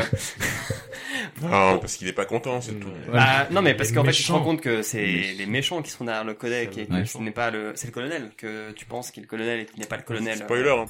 [1.51, 2.87] Ah, parce qu'il est pas content, c'est tout.
[3.11, 5.05] bah, non mais parce qu'en fait tu te rends compte que c'est
[5.37, 7.93] les méchants qui sont derrière le codec et que ce n'est pas le c'est le
[7.93, 10.37] colonel que tu penses qu'il est le colonel et qu'il n'est pas le colonel.
[10.37, 10.85] Spoiler, hein.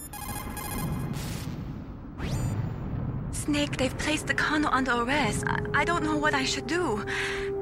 [3.32, 5.44] Snake, they've placed the colonel under arrest.
[5.48, 7.04] I, I don't know what I should do.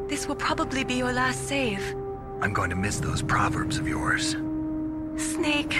[0.08, 1.82] This will probably be your last save.
[2.42, 4.36] I'm going to miss those proverbs of yours.
[5.18, 5.76] Snake.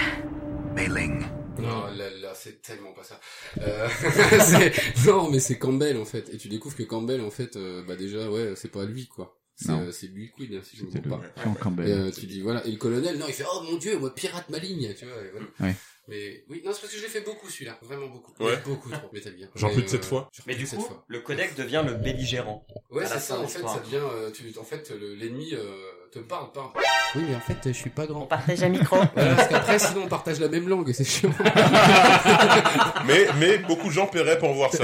[0.74, 1.24] Mei Ling.
[1.58, 3.20] Non, là, là, c'est tellement pas ça.
[3.60, 3.88] Euh,
[4.40, 6.28] c'est- non, mais c'est Campbell en fait.
[6.32, 9.38] Et tu découvres que Campbell en fait, euh, bah déjà, ouais, c'est pas lui quoi.
[9.56, 9.82] C'est Non.
[9.82, 11.42] euh, c'est lui Queen, hein, si je me C'était trompe pas.
[11.44, 11.88] Jean Campbell.
[11.88, 12.66] Et euh, tu dis voilà.
[12.66, 15.14] Et le colonel, non, il fait oh mon dieu, moi pirate ma ligne, tu vois.
[15.22, 15.46] et voilà.
[15.60, 15.74] Ouais.
[16.08, 18.32] Mais oui, non, c'est parce que je l'ai fait beaucoup celui-là, vraiment beaucoup.
[18.42, 18.58] Ouais.
[18.64, 19.08] Beaucoup trop.
[19.12, 19.48] Metal Gear.
[19.54, 20.28] Genre Mais, plus de euh, fois.
[20.34, 21.04] genre Mais plus du coup, fois.
[21.08, 22.66] le codec devient le belligérant.
[22.90, 23.38] Ouais, c'est ça.
[23.40, 24.02] En fait, ça devient.
[24.02, 25.74] euh, tu, en fait, le- l'ennemi euh,
[26.14, 26.68] te parle, parle.
[27.16, 28.22] Oui, mais en fait, je suis pas grand.
[28.26, 28.96] partage un micro.
[29.14, 31.30] Voilà, parce qu'après, sinon, on partage la même langue c'est chiant.
[33.06, 34.82] Mais, mais beaucoup de gens paieraient pour voir ça.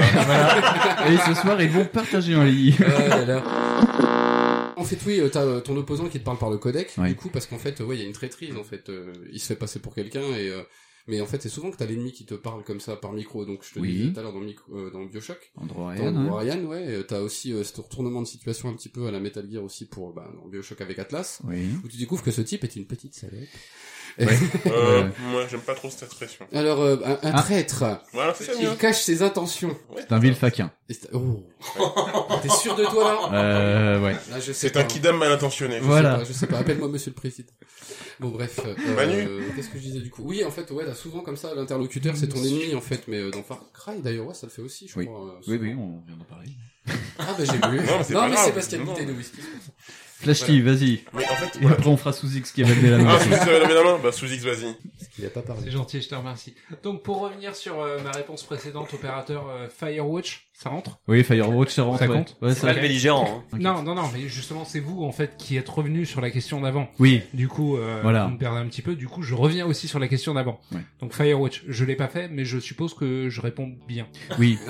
[1.09, 2.75] Et ce soir, ils vont partager un lit.
[2.79, 3.43] Là là.
[4.77, 7.09] En fait, oui, euh, t'as euh, ton opposant qui te parle par le codec, Ouais.
[7.09, 9.13] du coup, parce qu'en fait, euh, ouais, il y a une traîtrise, en fait, euh,
[9.31, 10.61] il se fait passer pour quelqu'un, et euh,
[11.07, 13.45] mais en fait, c'est souvent que t'as l'ennemi qui te parle comme ça par micro,
[13.45, 13.91] donc je te Oui.
[13.93, 15.51] disais tout à l'heure dans, le micro- euh, dans Bioshock,
[15.99, 19.19] Android, ouais, euh, t'as aussi euh, ce retournement de situation un petit peu à la
[19.19, 21.67] Metal Gear aussi pour bah, dans Bioshock avec Atlas, Oui.
[21.83, 23.33] où tu découvres que ce type est une petite salope.
[24.67, 26.45] Euh, moi, j'aime pas trop cette expression.
[26.53, 27.41] Alors, euh, un, un Ah.
[27.41, 27.83] traître.
[28.13, 28.75] Voilà, c'est ça, Il bien.
[28.75, 29.75] cache ses intentions.
[29.97, 30.71] C'est un vil faquin.
[30.89, 31.43] Et c'est- Oh.
[32.41, 34.15] T'es sûr de toi là Euh, ouais.
[34.35, 34.81] Je sais C'est pas.
[34.81, 35.77] un kidam mal intentionné.
[35.79, 36.11] Je Voilà.
[36.13, 36.57] sais pas, je sais pas.
[36.59, 37.51] Appelle-moi Monsieur le Président.
[38.19, 38.59] Bon, bref.
[38.65, 39.27] euh, Manu.
[39.55, 40.23] Qu'est-ce que je disais du coup?
[40.25, 43.03] Oui, en fait, ouais, là, souvent comme ça, l'interlocuteur, c'est ton ennemi, en fait.
[43.07, 45.05] Mais euh, dans Far Cry, d'ailleurs, ouais, ça le fait aussi, je Oui.
[45.05, 45.19] crois.
[45.19, 45.59] euh, Oui, souvent.
[45.61, 46.49] oui, on vient d'en parler.
[47.19, 47.59] Ah, bah j'ai vu.
[47.61, 48.45] Non, mais c'est non, pas mais grave.
[48.45, 48.93] c'est parce qu'il y a une Non.
[48.93, 49.37] bouteille de whisky.
[50.21, 51.03] Flashly, vas-y.
[51.13, 51.75] Mais en fait, Et voilà.
[51.77, 53.15] après, on fera sous X qui va lever la main.
[53.15, 54.75] Ah, sous X avait levé la main Bah, sous X, vas-y.
[54.97, 55.63] Parce qu'il a pas parlé.
[55.65, 56.53] C'est gentil, je te remercie.
[56.83, 60.99] Donc pour revenir sur euh, ma réponse précédente, opérateur euh, Firewatch, ça rentre?
[61.07, 61.99] Oui, Firewatch, ça rentre.
[61.99, 62.17] Ça ouais.
[62.17, 62.37] compte?
[62.41, 63.43] Ouais, C'est pas le belligérant.
[63.51, 63.57] Hein.
[63.59, 66.61] Non, non, non, mais justement c'est vous en fait qui êtes revenu sur la question
[66.61, 66.87] d'avant.
[66.99, 67.21] Oui.
[67.33, 68.25] Du coup, euh, Voilà.
[68.25, 68.95] vous me perdez un petit peu.
[68.95, 70.59] Du coup, je reviens aussi sur la question d'avant.
[70.71, 70.81] Ouais.
[70.99, 74.07] Donc Firewatch, je l'ai pas fait, mais je suppose que je réponds bien.
[74.39, 74.57] Oui.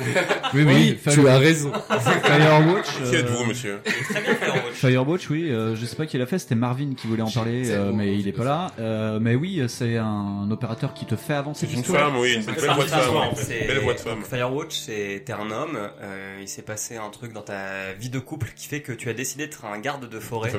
[0.54, 0.98] Oui, oui.
[1.06, 1.72] Oui, tu as raison.
[1.89, 2.98] Firewatch.
[3.10, 3.80] Qui euh, êtes-vous, monsieur?
[3.84, 4.74] Très bien Firewatch.
[4.74, 7.70] Firewatch, oui, euh, je sais pas qui l'a fait, c'était Marvin qui voulait en parler,
[7.72, 8.72] euh, bon, mais il est pas là.
[8.80, 12.41] Euh, mais oui, c'est un opérateur qui te fait avancer C'est une femme, oui, une
[12.44, 13.67] C'est belle voix de femme.
[13.67, 14.24] Belle voix de femme.
[14.24, 15.71] Firewatch, c'est t'es un homme.
[15.76, 19.10] Euh, il s'est passé un truc dans ta vie de couple qui fait que tu
[19.10, 20.52] as décidé d'être un garde de forêt.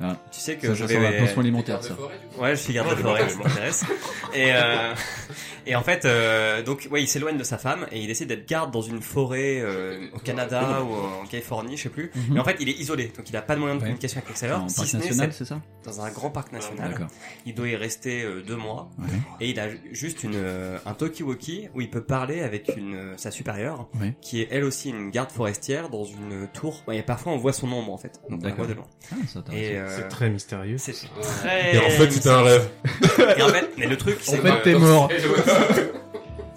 [0.00, 0.94] Ah, Tu sais que ça, je vais.
[0.94, 1.94] sent la pension alimentaire, Garde de ça.
[1.94, 3.84] forêt, Ouais, je suis garde de forêt, ça m'intéresse.
[4.34, 4.94] Et euh,
[5.66, 8.48] et en fait, euh, donc ouais, il s'éloigne de sa femme et il décide d'être
[8.48, 12.10] garde dans une forêt euh, au Canada ou en Californie, je sais plus.
[12.14, 12.22] Mhm.
[12.34, 13.86] Mais en fait, il est isolé, donc il a pas de moyen de Ouais.
[13.86, 14.62] communication avec l'extérieur.
[14.62, 15.60] En si parc national, c'est ça?
[15.84, 17.08] dans un grand parc national.
[17.46, 19.06] Il doit y rester euh, deux mois Ouais.
[19.40, 23.14] et il a juste une euh, un talkie-walkie où il peut parler avec une euh,
[23.16, 24.14] sa supérieure Ouais.
[24.20, 26.82] qui est elle aussi une garde forestière dans une tour.
[26.92, 28.20] Et parfois on voit son ombre en fait.
[28.28, 28.84] Donc on voit de loin.
[29.12, 30.76] Ah, c'est euh, C'est très mystérieux.
[30.78, 32.68] c'est très Et en fait, c'était un rêve.
[33.36, 35.08] et en fait, mais le truc, c'est En fait, que- t'es mort.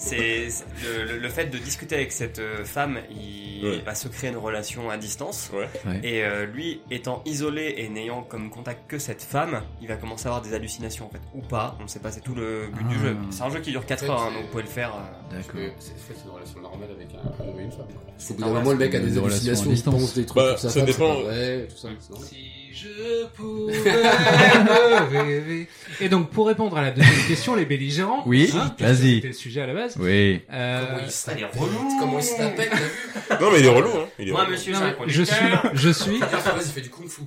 [0.04, 0.48] C'est
[0.84, 3.80] le, le- le fait de discuter avec cette euh, femme, il Ouais.
[3.86, 5.50] va se créer une relation à distance.
[5.54, 5.70] Ouais.
[5.90, 6.00] Ouais.
[6.04, 10.26] Et euh, lui, étant isolé et n'ayant comme contact que cette femme, il va commencer
[10.26, 11.78] à avoir des hallucinations en fait, ou pas.
[11.80, 12.12] On ne sait pas.
[12.12, 13.04] C'est tout le but du Ah.
[13.04, 13.18] jeu.
[13.32, 14.94] C'est un jeu qui dure 4 En fait, heures, hein, donc vous pouvez le faire.
[14.94, 15.62] euh, D'accord.
[15.80, 15.94] c'est
[16.26, 17.82] une relation normale avec un, un homme et une femme.
[17.82, 19.94] Au C'est bout un d'un moment, le mec a des hallucinations, il distance.
[19.96, 20.70] pense des trucs Bah, comme ça.
[20.70, 21.16] ça dépend.
[21.16, 21.88] c'est pas vrai, tout ça.
[22.00, 22.28] c'est normal.
[22.30, 25.68] Si je pouvais me rêver.
[26.02, 28.24] Et donc, pour répondre à la deuxième question, les belligérants.
[28.26, 29.16] Oui, hein, vas-y.
[29.16, 29.96] C'était le sujet à la base.
[30.00, 30.42] Oui.
[30.52, 31.98] Euh, Comment il se elle est tape relou.
[32.00, 34.08] Comment il vu Non, mais il est relou, hein.
[34.20, 34.52] Il est Moi, relou.
[34.52, 35.36] monsieur, non, un je suis,
[35.74, 37.22] je suis Vas-y, du kung fu.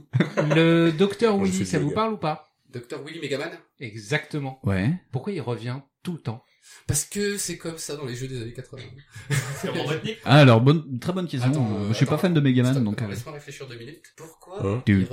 [0.55, 1.65] le docteur Willy.
[1.67, 2.49] Ça vous parle ou pas?
[2.73, 3.51] Docteur Willy Megaman?
[3.81, 4.59] Exactement.
[4.65, 4.91] Ouais.
[5.13, 6.43] Pourquoi il revient tout le temps?
[6.87, 8.83] Parce que c'est comme ça dans les jeux des années 80.
[9.61, 10.19] C'est Robotnik.
[10.25, 11.51] Ah, alors, bonne, très bonne question.
[11.51, 13.03] Attends, euh, je suis pas fan de Megaman, Stop, donc.
[13.03, 14.03] euh, Laisse-moi réfléchir deux minutes.
[14.17, 15.07] Pourquoi Hein il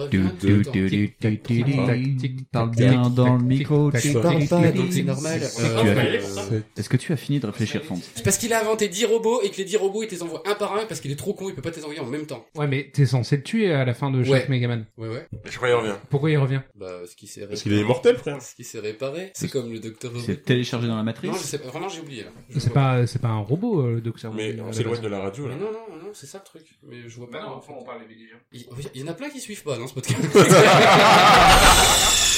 [2.18, 3.92] tic-tac, bien dans le micro.
[3.92, 4.62] tu parles pas,
[4.92, 5.42] c'est normal.
[5.42, 9.06] Tu Est-ce que tu as fini de réfléchir, Font C'est parce qu'il a inventé 10
[9.06, 11.12] robots et que les 10 robots il te les envoie un par un parce qu'il
[11.12, 12.46] est trop con, il peut pas te les envoyer en même temps.
[12.56, 14.50] Ouais, mais t'es censé le tuer à la fin de chaque.
[14.50, 14.86] Megaman.
[14.98, 15.28] Ouais, ouais.
[15.46, 15.96] Je crois qu'il revient.
[16.10, 16.62] Pourquoi il revient?
[16.76, 18.42] Bah, ce qui s'est Parce qu'il est immortel, frère.
[18.42, 19.32] Ce qui s'est réparé.
[19.34, 21.68] C'est comme le docteur C'est téléchargé dans la matrice je sais pas.
[21.70, 22.32] Vraiment, j'ai oublié, là.
[22.58, 25.04] C'est pas, c'est pas un robot, euh, le docteur Mais on s'éloigne base.
[25.04, 25.56] de la radio, là.
[25.56, 26.66] Non, non, non, c'est ça le truc.
[26.84, 27.42] Mais je vois pas.
[27.42, 27.80] Non, en enfin, fait.
[27.80, 28.16] on parle des.
[28.52, 30.20] Il il y en a plein qui suivent pas, non, ce podcast.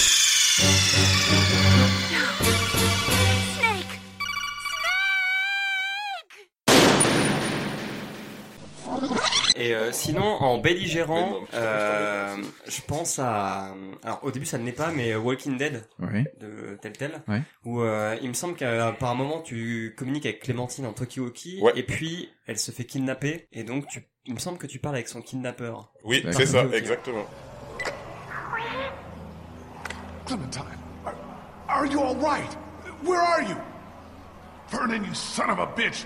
[9.58, 12.36] Et euh, sinon, en belligérant, euh,
[12.68, 13.74] je pense à...
[14.04, 16.26] Alors au début ça ne l'est pas, mais Walking Dead Ouais.
[16.41, 17.41] de tel tel, Ouais.
[17.63, 20.94] où euh, il me semble qu'à par un moment tu communiques avec Clémentine en
[21.62, 21.72] Ouais.
[21.76, 24.06] et puis elle se fait kidnapper, et donc tu...
[24.26, 25.94] il me semble que tu parles avec son kidnappeur.
[26.04, 27.26] Oui, c'est ça, exactement.
[30.26, 30.63] Clementine,
[31.06, 31.13] are,
[31.70, 32.58] are you all right?
[33.06, 33.56] Where are you?
[34.70, 36.04] Vernon, you son of a bitch!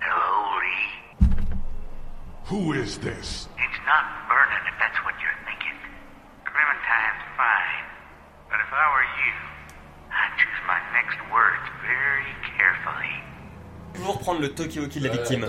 [0.00, 0.59] Hello.
[2.50, 3.46] Who is this?
[3.56, 5.76] It's not Vernon, if that's what you're thinking.
[6.44, 7.84] Clementine's fine.
[8.50, 9.34] But if I were you,
[10.10, 12.26] I'd choose my next words very
[12.58, 13.14] carefully.
[13.94, 15.44] Toujours prendre le talkie-walkie de la victime.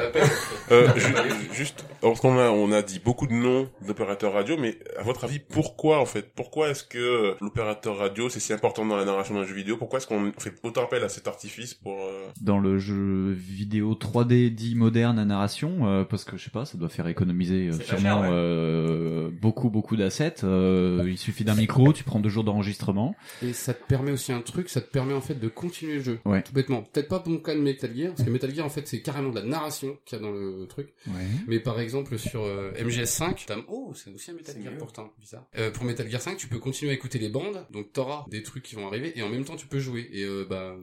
[0.72, 4.78] Euh, ju- juste, parce qu'on a, on a dit beaucoup de noms d'opérateurs radio, mais
[4.98, 6.32] à votre avis, pourquoi en fait?
[6.36, 9.78] Pourquoi est-ce que l'opérateur radio c'est si important dans la narration d'un jeu vidéo?
[9.78, 13.94] Pourquoi est-ce qu'on fait autant appel à cet artifice pour euh, Dans le jeu vidéo
[13.94, 17.68] 3D dit moderne à narration, euh, parce que je sais pas, ça doit faire économiser
[17.68, 18.30] euh, sûrement cher, ouais.
[18.32, 20.44] euh, beaucoup beaucoup d'assets.
[20.44, 23.16] Euh, il suffit d'un micro, tu prends deux jours d'enregistrement.
[23.44, 26.02] Et ça te permet aussi un truc, ça te permet en fait de continuer le
[26.02, 26.20] jeu.
[26.26, 26.42] Ouais.
[26.42, 26.82] Tout bêtement.
[26.82, 29.02] Peut-être pas pour mon cas de Metal Gear, parce que Metal Gear en fait c'est
[29.02, 30.90] carrément de la narration qu'il y a dans le truc.
[31.08, 31.14] Ouais.
[31.48, 34.78] Mais par exemple sur euh, MGS5, t'as oh c'est aussi un Metal Gear mieux.
[34.78, 35.46] pourtant, bizarre.
[35.58, 38.44] Euh, pour Metal Gear 5, tu peux continuer à écouter les bandes, donc t'auras des
[38.44, 40.10] trucs qui vont arriver et en même temps tu peux jouer.
[40.12, 40.76] Et euh, bah,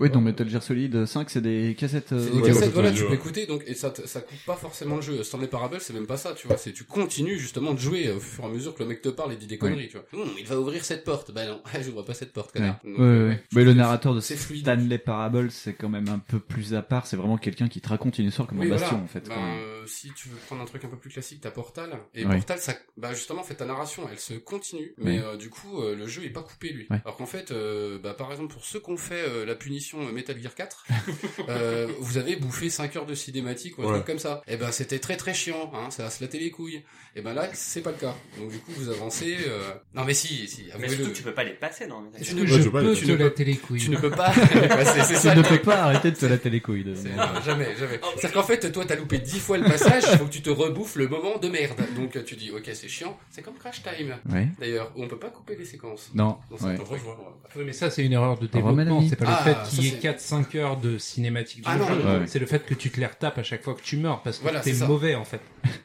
[0.00, 2.12] Oui, dans Metal Gear Solid 5, c'est des cassettes.
[2.12, 4.56] euh, C'est des Ouais, cassettes, voilà, tu peux écouter, donc, et ça, ça coupe pas
[4.56, 5.22] forcément le jeu.
[5.22, 8.20] Stanley Parable, c'est même pas ça, tu vois, c'est, tu continues justement de jouer au
[8.20, 10.06] fur et à mesure que le mec te parle et dit des conneries, tu vois.
[10.24, 11.32] Hum, il va ouvrir cette porte.
[11.32, 12.78] Bah non, j'ouvre pas cette porte, connard.
[12.84, 13.42] Ouais, Donc, ouais, ouais.
[13.54, 14.20] Mais le narrateur de.
[14.20, 17.06] Stanley Parable, c'est quand même un peu plus à part.
[17.06, 19.04] C'est vraiment quelqu'un qui te raconte une histoire comme Oui, un bastion, voilà.
[19.04, 19.20] en fait.
[19.28, 19.58] Ben, quand même.
[19.60, 21.98] euh, si tu veux prendre un truc un peu plus classique, t'as Portal.
[22.14, 22.36] Et Ouais.
[22.36, 25.24] Portal, ça, bah justement, en fait, ta narration, elle se continue, mais Ouais.
[25.24, 26.86] euh, du coup, euh, le jeu est pas coupé lui.
[26.90, 27.00] Ouais.
[27.04, 30.06] Alors qu'en fait, euh, bah par exemple, pour ceux qui ont fait euh, la punition
[30.06, 30.86] euh, Metal Gear 4,
[31.48, 33.92] euh, vous avez bouffé 5 heures de cinématique ou un Ouais.
[33.94, 34.42] truc comme ça.
[34.46, 36.82] Et ben c'était très très chiant, hein, ça va se latter les couilles.
[37.14, 38.14] Et ben là, c'est pas le cas.
[38.38, 39.36] Donc du coup, vous avancez.
[39.46, 40.66] euh, Non mais si, si.
[40.78, 43.16] Mais surtout, tu peux pas les passer dans Tu ne Je tu peux te ne
[43.16, 43.80] peux- latter les couilles.
[43.80, 44.32] Tu ne peux pas.
[44.84, 45.32] C'est c'est ça.
[45.32, 46.84] Tu ne peux pas arrêter de te latter les couilles.
[46.84, 48.00] de- C'est- non, jamais, jamais.
[48.16, 50.50] C'est-à-dire qu'en fait, toi, t'as loupé dix fois le passage, il faut que tu te
[50.50, 51.78] rebouffes le moment de merde.
[51.96, 53.16] Donc, tu dis, ok, c'est chiant.
[53.30, 54.48] C'est comme Crash Time, Ouais.
[54.60, 56.10] d'ailleurs, où on peut pas couper les séquences.
[56.14, 56.38] Non.
[56.60, 56.76] Ouais.
[57.56, 59.02] Oui, mais ça, c'est une erreur de développement.
[59.08, 61.76] C'est pas le Ah, fait qu'il y ait c'est- 4-5 heures de cinématique du Ah
[61.76, 61.94] non, jeu.
[61.94, 62.26] ouais.
[62.26, 64.38] C'est le fait que tu te les retapes à chaque fois que tu meurs parce
[64.38, 65.40] que Voilà, t'es mauvais, en fait.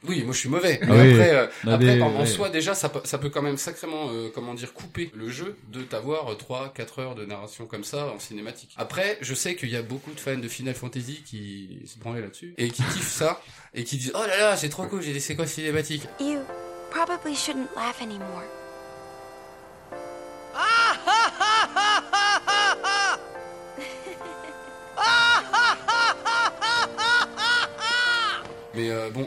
[0.08, 0.80] Oui, moi je suis mauvais.
[0.84, 1.12] Ah Mais oui.
[1.14, 2.26] après, euh, Non, après mais- en, en ouais.
[2.28, 5.58] soi, déjà, ça, peut- ça peut quand même sacrément, euh, comment dire, couper le jeu
[5.72, 8.74] de t'avoir 3-4 heures de narration comme ça en cinématique.
[8.78, 12.22] Après, je sais qu'il y a beaucoup de fans de Final Fantasy qui se branlaient
[12.22, 13.42] là-dessus et qui kiffent ça
[13.74, 16.08] et qui disent, oh là là, c'est trop cool, j'ai des séquences cinématiques.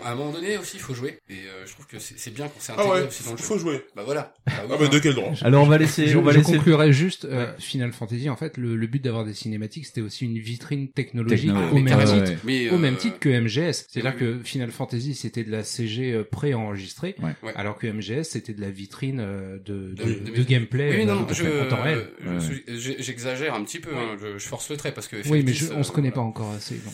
[0.04, 1.18] À un moment donné aussi, il faut jouer.
[1.28, 3.36] Et euh, je trouve que c'est bien quand c'est Ah intégré ouais, aussi dans le
[3.38, 3.42] jeu.
[3.44, 3.84] faut jouer.
[3.96, 4.34] Bah voilà.
[4.46, 4.88] Bah oui, Ah bah hein.
[4.88, 6.52] de quel droit Alors on va laisser, Je, on va je laisser.
[6.52, 10.24] conclurai juste, euh, Final Fantasy, en fait, le, le but d'avoir des cinématiques, c'était aussi
[10.26, 12.38] une vitrine technologique Techno, au, même Ah, titre, ouais.
[12.44, 13.86] Mais, au euh, même titre que MGS.
[13.88, 17.34] C'est-à-dire oui, que Final Fantasy, c'était de la CG euh, pré-enregistrée, Ouais.
[17.42, 17.52] Ouais.
[17.56, 21.06] alors que MGS, c'était de la vitrine euh, de, de, De- de de- gameplay Oui,
[21.06, 25.16] non, en je, j'exagère un petit peu, hein, je, je force le trait parce que.
[25.28, 26.12] Oui, mais on se connaît voilà.
[26.12, 26.92] pas encore assez, donc...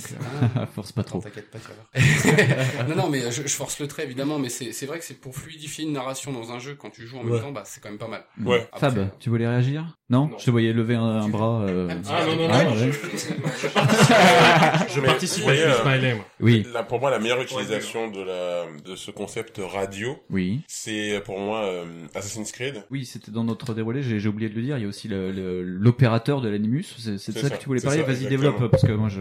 [0.57, 1.21] Ah, Force pas trop.
[1.21, 2.87] T'inquiète pas, tu vas voir.
[3.03, 5.35] non, mais je, je force le trait évidemment, mais c'est c'est vrai que c'est pour
[5.37, 7.31] fluidifier une narration dans un jeu quand tu joues en Ouais.
[7.31, 8.25] même temps, bah c'est quand même pas mal.
[8.45, 8.69] Ouais.
[8.73, 9.99] Après, Fab, tu voulais réagir?
[10.11, 10.39] Non, Non.
[10.39, 11.63] Je te voyais lever un, un bras.
[11.63, 12.91] euh, Ah non, non, Ah, non, ouais.
[14.95, 16.15] je Mais, participe à euh.
[16.41, 20.61] Oui, Là, pour moi, la meilleure utilisation de la de ce concept radio, oui.
[20.67, 22.83] c'est pour moi euh, Assassin's Creed.
[22.91, 26.41] Oui, c'était dans notre déroulé, j'ai oublié de le dire, il y a aussi l'opérateur
[26.41, 29.09] de l'Animus, c'est de ça, ça, que tu voulais parler, vas-y développe, parce que moi
[29.09, 29.21] je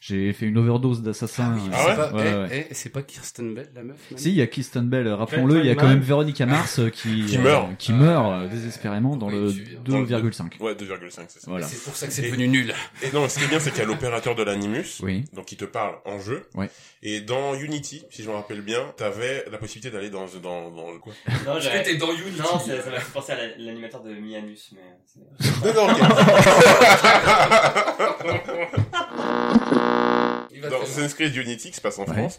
[0.00, 1.54] j'ai fait une overdose d'assassins.
[1.56, 2.66] oui, euh, Ah c'est pas, Ouais, eh, ouais.
[2.70, 5.60] eh, c'est pas Kirsten Bell, la meuf même Si, il y a Kristen Bell, rappelons-le,
[5.60, 7.76] il y a quand même Véronica Mars euh, qui, Qui euh, meurt.
[7.78, 10.60] qui meurt euh, désespérément dans Oui, le dans le- 2,5.
[10.60, 11.46] Ouais, 2,5, c'est ça.
[11.50, 11.66] Voilà.
[11.66, 12.74] C'est pour ça que c'est devenu nul.
[13.02, 15.24] Et non, ce qui est bien, c'est qu'il y a l'opérateur de l'Animus, Oui.
[15.32, 16.46] donc qui te parle en jeu.
[16.54, 16.68] Ouais.
[17.02, 20.90] Et dans Unity, si je me rappelle bien, t'avais la possibilité d'aller dans dans dans
[20.92, 21.12] le quoi?
[21.46, 24.12] Non, Est-ce que t'es dans Unity Non, ça, m'a fait penser à la- l'animateur de
[24.14, 24.80] Mianus, mais...
[25.06, 25.98] c'est- D'accord, ok.
[30.70, 32.12] Dans Assassin's Creed Unity qui se passe en Ouais.
[32.14, 32.38] France,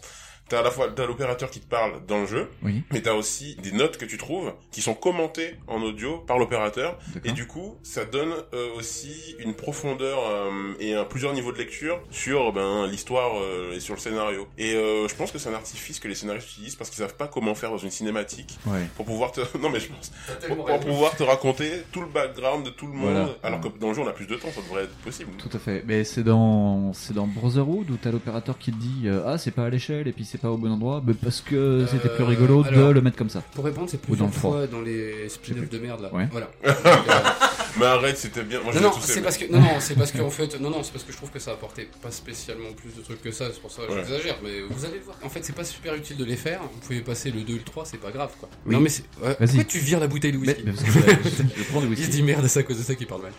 [0.52, 2.82] t'as à la fois t'as l'opérateur qui te parle dans le jeu, Oui.
[2.92, 6.98] mais t'as aussi des notes que tu trouves qui sont commentées en audio par l'opérateur
[7.24, 11.56] et du coup ça donne euh, aussi une profondeur euh, et un plusieurs niveaux de
[11.58, 14.46] lecture sur ben l'histoire euh, et sur le scénario.
[14.58, 17.16] Et euh, je pense que c'est un artifice que les scénaristes utilisent parce qu'ils savent
[17.16, 18.86] pas comment faire dans une cinématique Ouais.
[18.96, 20.12] pour pouvoir te non mais je pense
[20.48, 23.28] pour, pouvoir te raconter tout le background de tout le monde Voilà.
[23.42, 25.30] alors que dans le jeu on a plus de temps ça devrait être possible.
[25.38, 25.82] Tout à fait.
[25.86, 29.50] Mais c'est dans c'est dans Brotherhood où t'as l'opérateur qui te dit euh, ah c'est
[29.52, 32.24] pas à l'échelle et puis c'est pas au bon endroit, mais parce que c'était plus
[32.24, 33.42] Euh, rigolo de le mettre comme ça.
[33.54, 34.52] Pour répondre, c'est Ou dans plusieurs le froid.
[34.52, 36.12] fois dans les spin-offs de merde là.
[36.12, 36.28] Ouais.
[36.32, 36.48] Voilà.
[37.78, 38.60] Mais arrête c'était bien.
[38.62, 40.82] Moi non, non, c'est parce que non, non, c'est parce que en fait, non, non,
[40.82, 43.46] c'est parce que je trouve que ça apportait pas spécialement plus de trucs que ça.
[43.52, 43.98] C'est pour ça que Ouais.
[44.04, 44.36] j'exagère.
[44.42, 45.16] Mais vous allez le voir.
[45.22, 46.60] En fait, c'est pas super utile de les faire.
[46.62, 48.48] Vous pouvez passer le 2 et le 3, c'est pas grave quoi.
[48.66, 48.74] Oui.
[48.74, 49.04] Non mais c'est.
[49.22, 51.86] ouais, tu vires la bouteille de Mais, whisky mais parce que je, je prends du
[51.96, 53.32] Il se dit merde, c'est à cause de ça qu'il parle mal.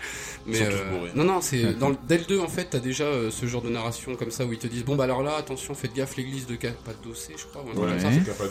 [0.48, 1.74] Mais euh, non, non, c'est Ouais.
[1.74, 4.32] dans le, dès le 2 en fait, t'as déjà euh, ce genre de narration comme
[4.32, 7.30] ça où ils te disent bon bah alors là, attention, faites gaffe, l'église de Cappadoce,
[7.38, 8.48] je crois, ou un truc comme ça.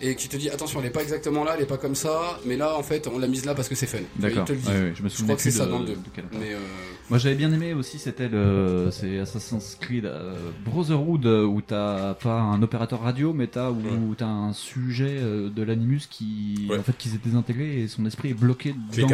[0.00, 2.38] Et qui te dit attention, elle est pas exactement là, elle est pas comme ça,
[2.46, 3.98] mais là en fait, on l'a mise là parce que c'est fun.
[4.16, 4.44] Ils D'accord.
[4.44, 5.23] te le disent.
[5.24, 5.92] Ouais, ouais, je me Je souviens crois que c'est plus ça de- dans le 2.
[5.92, 6.42] de quel appart.
[6.42, 6.58] Mais euh,
[7.10, 10.34] Moi j'avais bien aimé aussi c'était le c'est Assassin's Creed euh,
[10.64, 15.50] Brotherhood euh, où t'as pas un opérateur radio mais t'as où t'as un sujet euh,
[15.50, 16.78] de l'animus qui Ouais.
[16.78, 19.08] en fait qui s'est désintégré et son esprit est bloqué dans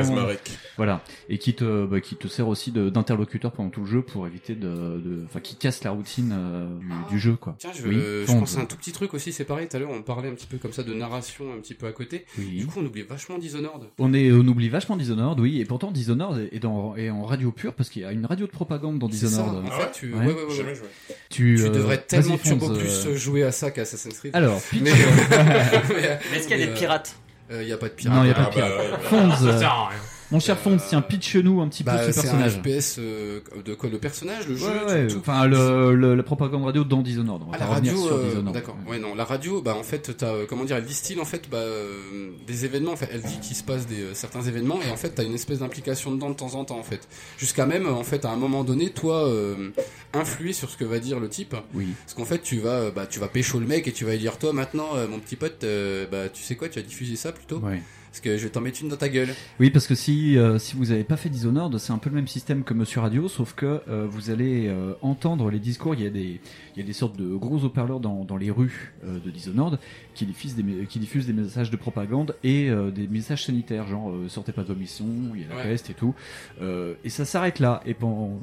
[0.76, 4.02] voilà et qui te bah, qui te sert aussi de- d'interlocuteur pendant tout le jeu
[4.02, 7.56] pour éviter de de- enfin qui casse la routine euh, du, du jeu quoi.
[7.58, 8.38] tiens, je, Oui, je Fonz.
[8.40, 10.34] pense à un tout petit truc aussi, c'est pareil, tout à l'heure on parlait un
[10.34, 12.24] petit peu comme ça de narration un petit peu à côté.
[12.38, 12.58] Oui.
[12.58, 13.82] Du coup, on oublie vachement Dishonored.
[13.98, 17.52] On est on oublie vachement Dishonored oui et pourtant Dishonored et, dans, et en radio
[17.52, 19.66] pure, parce qu'il y a une radio de propagande dans C'est ça, Dishonored.
[19.66, 20.26] en fait, tu, ouais, Ouais.
[20.26, 20.54] ouais, ouais, ouais.
[20.56, 20.86] Jamais joué.
[21.28, 24.34] Tu, Tu euh, devrais tellement turbo plus euh, jouer à ça qu'à Assassin's Creed.
[24.34, 24.80] Alors, pitch.
[24.82, 24.90] mais,
[26.32, 27.14] Mais est-ce qu'il y a des pirates
[27.50, 28.16] Il y a pas de pirates.
[28.16, 29.90] Non, il n'y a pas de Ah bah,
[30.30, 32.60] euh, mon cher Fonz, tiens, pitch-nous un petit peu Bah, ce c'est un personnage.
[32.62, 35.20] FPS euh, de quoi Le personnage, le jeu, Ouais, ouais, tout, tout.
[35.20, 37.42] enfin, le, le- la propagande radio dans Dishonored.
[37.46, 38.76] On va Ah, la radio, euh, d'accord.
[38.88, 41.48] Ouais, non, la radio, bah en fait, t'as, euh, comment dire, elle distille en fait,
[41.50, 42.92] bah, euh, des événements.
[42.92, 45.24] En fait, elle dit qu'il se passe des euh, certains événements et en fait, t'as
[45.24, 47.08] une espèce d'implication dedans de temps en temps, en fait.
[47.38, 49.70] Jusqu'à même, en fait, à un moment donné, toi, euh,
[50.14, 51.54] influer sur ce que va dire le type.
[51.74, 51.88] Oui.
[52.04, 54.12] Parce qu'en fait, tu vas, euh, bah, tu vas pécho le mec et tu vas
[54.12, 56.86] lui dire, toi, maintenant, euh, mon petit pote, euh, bah, tu sais quoi, tu vas
[56.86, 57.58] diffuser ça plutôt?
[57.58, 57.82] Ouais.
[58.10, 59.28] Parce que je vais t'en mettre une dans ta gueule?
[59.60, 62.16] Oui, parce que si, euh, si vous n'avez pas fait Dishonored, c'est un peu le
[62.16, 65.94] même système que Monsieur Radio, sauf que euh, vous allez euh, entendre les discours.
[65.94, 66.40] Il y a des,
[66.74, 69.78] il y a des sortes de gros haut-parleurs dans, dans les rues euh, de Dishonored
[70.14, 74.10] qui diffusent des, qui diffusent des messages de propagande et euh, des messages sanitaires, genre
[74.10, 75.62] euh, sortez pas de vos missions, il y a la Ouais.
[75.62, 76.14] peste et tout.
[76.60, 77.80] Euh, et ça s'arrête là.
[77.86, 78.40] Et pendant,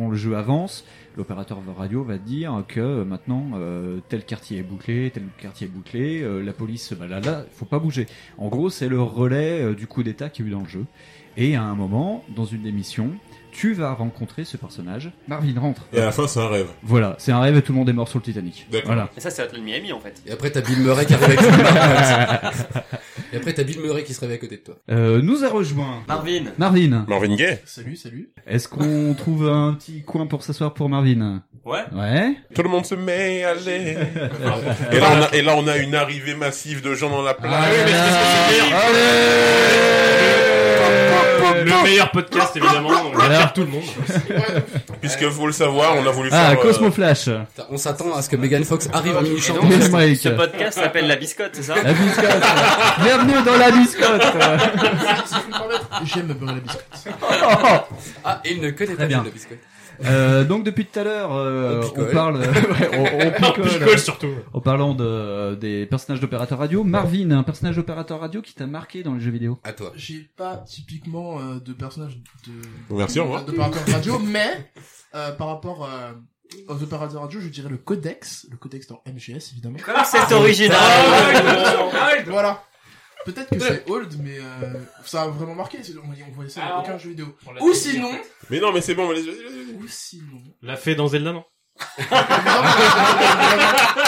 [0.00, 0.86] quand le jeu avance,
[1.18, 5.70] l'opérateur radio va dire que euh, maintenant euh, tel quartier est bouclé, tel quartier est
[5.70, 8.06] bouclé, euh, la police, bah là, là, faut pas bouger.
[8.38, 10.86] En gros, c'est le relais du coup d'état qu'il y a eu dans le jeu.
[11.36, 13.10] Et à un moment, dans une des missions,
[13.52, 15.10] tu vas rencontrer ce personnage.
[15.28, 15.82] Marvin rentre.
[15.92, 16.68] Et à la fin, c'est un rêve.
[16.82, 18.66] Voilà, c'est un rêve et tout le monde est mort sur le Titanic.
[18.70, 18.86] D'accord.
[18.88, 19.10] Voilà.
[19.16, 20.22] Et ça, c'est Hotline Miami en fait.
[20.26, 21.40] Et après, t'as Bill Murray qui arrive avec
[23.32, 24.76] Et après, t'as Bill Murray qui se réveille à côté de toi.
[24.90, 26.44] Euh, nous a rejoint Marvin.
[26.58, 27.04] Marvin.
[27.08, 27.58] Marvin Gaye.
[27.64, 28.30] Salut, salut.
[28.46, 31.42] Est-ce qu'on trouve un petit coin pour s'asseoir pour Marvin?
[31.64, 31.84] Ouais.
[31.92, 32.36] Ouais.
[32.54, 33.96] Tout le monde se met à aller.
[34.92, 37.34] et, là, on a, et là, on a une arrivée massive de gens dans la
[37.34, 37.76] plage.
[41.64, 42.90] Le meilleur podcast, évidemment.
[43.12, 43.82] On va faire tout le monde.
[45.00, 46.58] Puisque faut le savoir, on a voulu Ah, faire.
[46.58, 47.28] euh, Cosmo Flash.
[47.70, 51.16] On s'attend à ce que Megan Fox arrive en mini Yes, ce- podcast s'appelle La
[51.16, 52.42] Biscotte, c'est ça La biscotte.
[53.02, 54.22] Bienvenue dans la biscotte.
[56.04, 56.84] J'aime me beurrer la biscotte.
[58.24, 59.18] Ah, et il ne connaît Très pas bien.
[59.18, 59.58] bien la biscotte.
[60.04, 62.46] Euh, donc depuis tout à l'heure, euh, On parle, ouais,
[62.94, 64.34] on, on picole, Picole surtout.
[64.52, 66.84] en parlant de des personnages d'opérateurs radio.
[66.84, 69.58] Marvin, un personnage d'opérateur radio qui t'a marqué dans les jeux vidéo?
[69.64, 69.92] À toi.
[69.96, 73.44] J'ai pas typiquement euh, de personnage de revoir.
[73.44, 74.70] d'opérateur radio, mais
[75.14, 76.12] euh, par rapport euh,
[76.68, 79.78] aux opérateurs radio, je dirais le codex, le codex dans MGS évidemment.
[79.84, 80.78] Comme c'est original.
[82.26, 82.62] Voilà.
[83.24, 85.78] Peut-être que c'est old, mais euh, ça a vraiment marqué.
[86.02, 87.36] On, voyait ça dans aucun jeu vidéo.
[87.60, 88.30] Ou sinon, en fait.
[88.48, 89.74] Mais non, mais c'est bon, vas-y, vas-y, vas-y.
[89.74, 90.42] ou sinon.
[90.62, 91.44] L'a fait dans Zelda, non
[91.98, 92.18] mais non,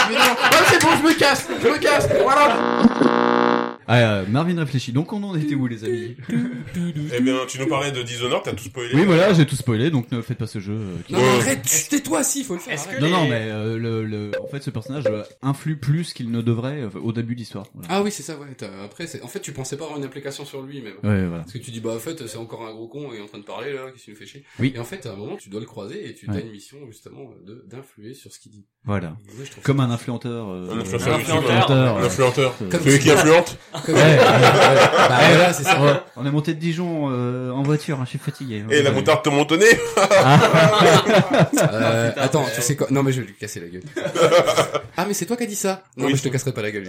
[0.09, 0.37] mais non.
[0.43, 2.09] Ah, c'est bon, je me casse, je me casse.
[2.23, 3.32] Voilà.
[3.89, 4.93] Ah, euh, Marvin réfléchit.
[4.93, 6.17] Donc on en était où les amis?
[7.15, 8.91] Eh bien, tu nous parlais de Dishonored, t'as tout spoilé.
[8.95, 10.73] Oui voilà, j'ai tout spoilé, donc ne faites pas ce jeu.
[10.75, 12.75] euh, qui- Non, mais arrête, tu- tais-toi si, faut le faire.
[12.75, 13.03] Est-ce que arrête.
[13.03, 16.41] Non non mais euh, le, le, en fait ce personnage euh, influe plus qu'il ne
[16.43, 17.67] devrait euh, au début de l'histoire.
[17.75, 17.89] Voilà.
[17.91, 18.47] Ah oui, c'est ça, ouais.
[18.57, 20.95] t'as- Après, c'est, en fait, tu pensais pas avoir une implication sur lui, même.
[21.03, 21.43] Ouais voilà.
[21.45, 23.39] Parce que tu dis, bah, en fait, c'est encore un gros con et en train
[23.39, 24.45] de parler, là, qu'est-ce qu'il nous fait chier?
[24.59, 24.73] Oui.
[24.75, 26.37] Et en fait, à un moment, tu dois le croiser et tu Ouais.
[26.37, 28.65] as une mission, justement, de, d'influer sur ce qu'il dit.
[28.85, 29.09] Voilà.
[29.39, 30.49] Ouais, je trouve Comme un influenteur.
[30.51, 31.99] euh, Un influenceur Un YouTube, influenteur.
[31.99, 32.55] un influenteur.
[32.71, 33.59] Comme Celui qui influente.
[33.87, 34.17] Comme- Ouais.
[34.19, 35.81] Bah, voilà, c'est ça.
[35.83, 38.65] Ouais, on est monté de Dijon euh, en voiture, hein, je suis fatigué.
[38.71, 38.97] Et la Ouais.
[38.97, 39.67] moutarde te au nez.
[41.73, 42.87] Euh, attends, tu sais quoi?
[42.91, 43.83] Non, mais je vais lui casser la gueule.
[44.97, 45.83] ah, mais c'est toi qui as dit ça?
[45.97, 46.13] Non, Oui.
[46.13, 46.89] mais je te casserai pas la gueule.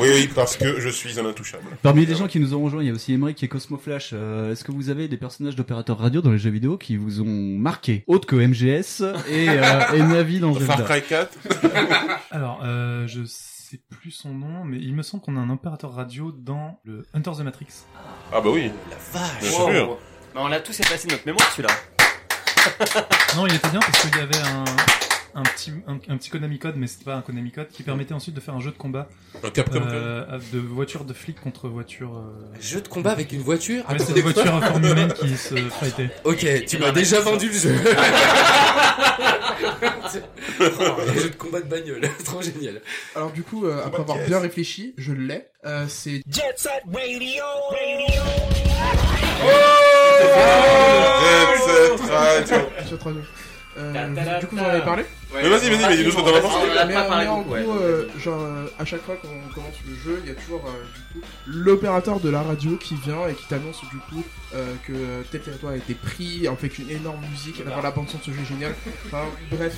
[0.00, 1.64] Oui, oui, parce que je suis un intouchable.
[1.82, 4.10] Parmi les gens qui nous ont rejoints, il y a aussi Emmerich et Cosmo Flash.
[4.12, 7.20] Euh, Est-ce que vous avez des personnages d'opérateurs radio dans les jeux vidéo qui vous
[7.20, 7.24] ont
[7.58, 11.28] marqué Autre que MGS et, euh, et Navi dans Far Cry 4.
[12.30, 15.92] Alors, euh, je sais plus son nom, mais il me semble qu'on a un opérateur
[15.94, 17.66] radio dans le Hunter the Matrix.
[18.32, 18.70] Ah bah oui.
[18.90, 19.70] La vache Wow.
[19.70, 19.98] sûr.
[20.34, 21.74] Mais on l'a tous effacé de notre mémoire celui-là.
[23.36, 24.64] Non, il était bien parce qu'il y avait un,
[25.34, 28.14] un petit, un, un petit Konami code, mais c'était pas un Konami code, qui permettait
[28.14, 29.08] ensuite de faire un jeu de combat
[29.42, 32.16] Un Capcom euh, de voiture de flic contre voiture.
[32.16, 32.56] Euh...
[32.60, 33.84] Jeu de combat avec une voiture?
[33.88, 36.10] Ouais, Attends, c'est des voitures à forme humaine qui se fightaient.
[36.24, 37.74] Ok, tu m'as déjà vendu le jeu.
[41.08, 42.80] Un jeu de combat de bagnole, trop génial.
[43.14, 45.46] Alors du coup, euh, après avoir bien réfléchi, je l'ai.
[45.64, 47.44] Euh, c'est Jet Set Radio.
[52.88, 53.20] Jet Radio.
[53.76, 55.04] Euh, du coup, vous en avez parlé?
[55.42, 56.56] Mais vas-y, vas-y, mais dis-nous ce que t'en as pensé.
[56.86, 60.28] Mais, mais en gros, euh, genre, euh, à chaque fois qu'on commence le jeu, il
[60.28, 63.80] y a toujours euh, du coup l'opérateur de la radio qui vient et qui t'annonce
[63.90, 64.22] du coup
[64.86, 64.92] que
[65.32, 67.60] tel territoire a été pris, en fait une énorme musique.
[67.66, 68.74] Alors, la bande son de ce jeu est géniale.
[69.06, 69.74] Enfin, bref,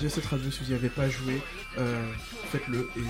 [0.00, 1.40] j'ai cette radio si vous n'y avez pas joué,
[2.52, 2.88] faites-le.
[2.96, 3.00] Et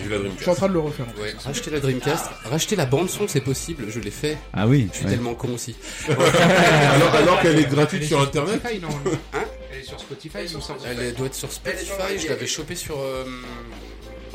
[0.00, 0.38] Vive la Dreamcast.
[0.38, 1.06] je suis en train de le refaire.
[1.08, 1.46] en fait, Ouais, ce soir.
[1.46, 4.38] racheter la Dreamcast, racheter la bande son, c'est possible, je l'ai fait.
[4.52, 4.88] Ah oui.
[4.92, 5.74] Je suis tellement con aussi.
[6.08, 8.60] alors, alors qu'elle est gratuite sur internet.
[8.64, 9.38] Hein?
[9.76, 10.80] Elle est sur Spotify, il me semble.
[10.86, 12.96] Elle doit être sur Spotify, je l'avais chopé sur...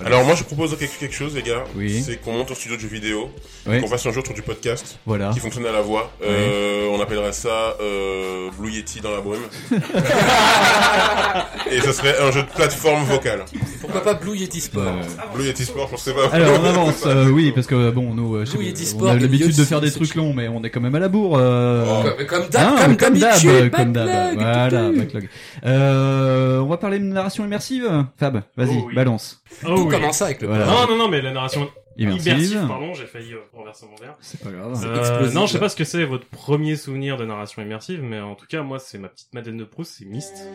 [0.02, 2.02] euh, Alors moi je propose quelque, quelque chose les gars, Oui.
[2.06, 3.30] c'est qu'on monte au studio de jeux vidéo,
[3.68, 3.82] Oui.
[3.82, 5.30] qu'on fasse un jour autour du podcast, Voilà.
[5.34, 6.12] qui fonctionne à la voix.
[6.24, 9.42] Euh, on appellerait ça euh, Blue Yeti dans la brume.
[11.72, 13.46] Et ce serait un jeu de plateforme vocale.
[13.80, 14.94] Pourquoi pas Blue Yeti Sport
[15.34, 16.28] Blue Yeti Sport, je sais pas.
[16.32, 19.16] Alors on avance, euh, oui, parce que bon, nous, euh, et Yeti on Sport a
[19.16, 21.38] de l'habitude de faire des trucs longs, mais on est quand même à la bourre.
[21.40, 22.04] Euh...
[22.04, 24.36] Comme- comme d'hab, Hein, comme d'hab, d'habitude, comme d'hab.
[24.36, 25.30] Voilà, backlog.
[25.66, 27.90] Euh, on va parler de narration immersive.
[28.20, 28.96] Fab, vas-y, Oh oui.
[28.96, 29.42] balance.
[29.68, 29.86] Oh
[30.26, 30.66] Avec le Voilà.
[30.66, 32.34] Non, non, non, mais la narration Immersive.
[32.34, 34.16] immersive, pardon, j'ai failli euh, renverser mon verre.
[34.22, 34.82] C'est pas grave.
[34.86, 38.20] Euh, non, je sais pas ce que c'est votre premier souvenir de narration immersive, mais
[38.20, 40.48] en tout cas, moi, c'est ma petite Madeleine de Proust, c'est Myst.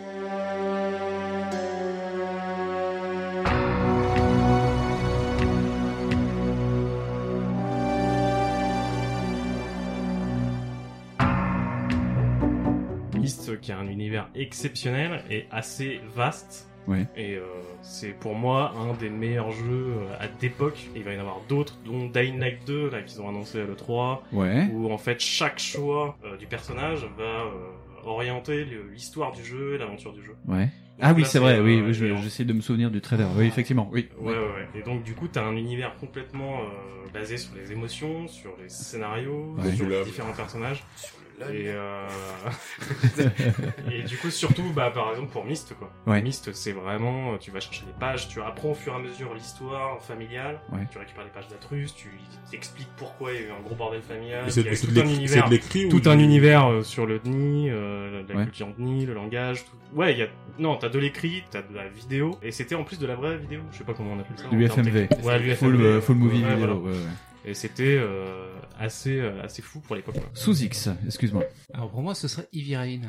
[13.14, 16.68] Myst, qui a un univers exceptionnel et assez vaste.
[16.86, 17.06] Ouais.
[17.16, 17.42] Et euh,
[17.82, 20.86] c'est pour moi un des meilleurs jeux euh, à d'époque.
[20.94, 23.64] Il va y en avoir d'autres, dont Dying Light 2, là, qu'ils ont annoncé à
[23.64, 24.20] l'E3.
[24.32, 24.68] Ouais.
[24.72, 27.50] Où en fait chaque choix euh, du personnage va euh,
[28.04, 30.36] orienter le- l'histoire du jeu et l'aventure du jeu.
[30.46, 30.64] Ouais.
[30.66, 30.72] Donc
[31.02, 33.28] Ah oui, c'est vrai, euh, oui, je- j'essaie de me souvenir du trailer.
[33.36, 34.08] Oui, effectivement, oui.
[34.18, 34.68] Ouais, ouais, ouais.
[34.80, 38.68] Et donc, du coup, t'as un univers complètement euh, basé sur les émotions, sur les
[38.70, 39.72] scénarios, Ouais.
[39.74, 40.82] sur les différents personnages.
[41.52, 42.06] Et, euh...
[43.90, 45.90] et du coup, surtout, bah, par exemple, pour Myst, quoi.
[46.06, 46.22] Ouais.
[46.22, 49.34] Myst, c'est vraiment, tu vas chercher des pages, tu apprends au fur et à mesure
[49.34, 50.86] l'histoire familiale, Ouais.
[50.90, 52.10] tu récupères les pages d'Atrus, tu
[52.50, 55.00] t'expliques pourquoi il y a eu un gros bordel familial, il y a tout de
[55.00, 58.42] un l'écrit- univers, ou tout un univers euh, sur le DNI, euh, la Ouais.
[58.44, 59.76] culture DNI, le langage, tout.
[59.98, 60.28] Ouais, il y a,
[60.58, 63.36] non, t'as de l'écrit, t'as de la vidéo, et c'était en plus de la vraie
[63.36, 64.46] vidéo, je sais pas comment on appelle ça.
[64.46, 65.08] en Du termes FMV.
[65.08, 65.26] techniques.
[65.26, 65.84] Ouais, du Full, FMV.
[65.84, 66.80] euh, full movie Ouais, vidéo.
[66.80, 66.96] voilà.
[67.46, 70.14] Et c'était euh, assez, euh, assez fou pour l'époque.
[70.16, 70.30] quoi.
[70.34, 71.44] Sous X, excuse-moi.
[71.72, 73.00] Alors pour moi, ce serait Heavy Rain.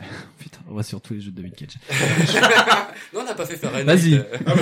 [0.38, 1.76] Putain, on va sur tous les jeux de David Cage.
[3.14, 3.84] non, on n'a pas fait Fahrenheit.
[3.84, 4.24] Vas-y.
[4.46, 4.54] Ah,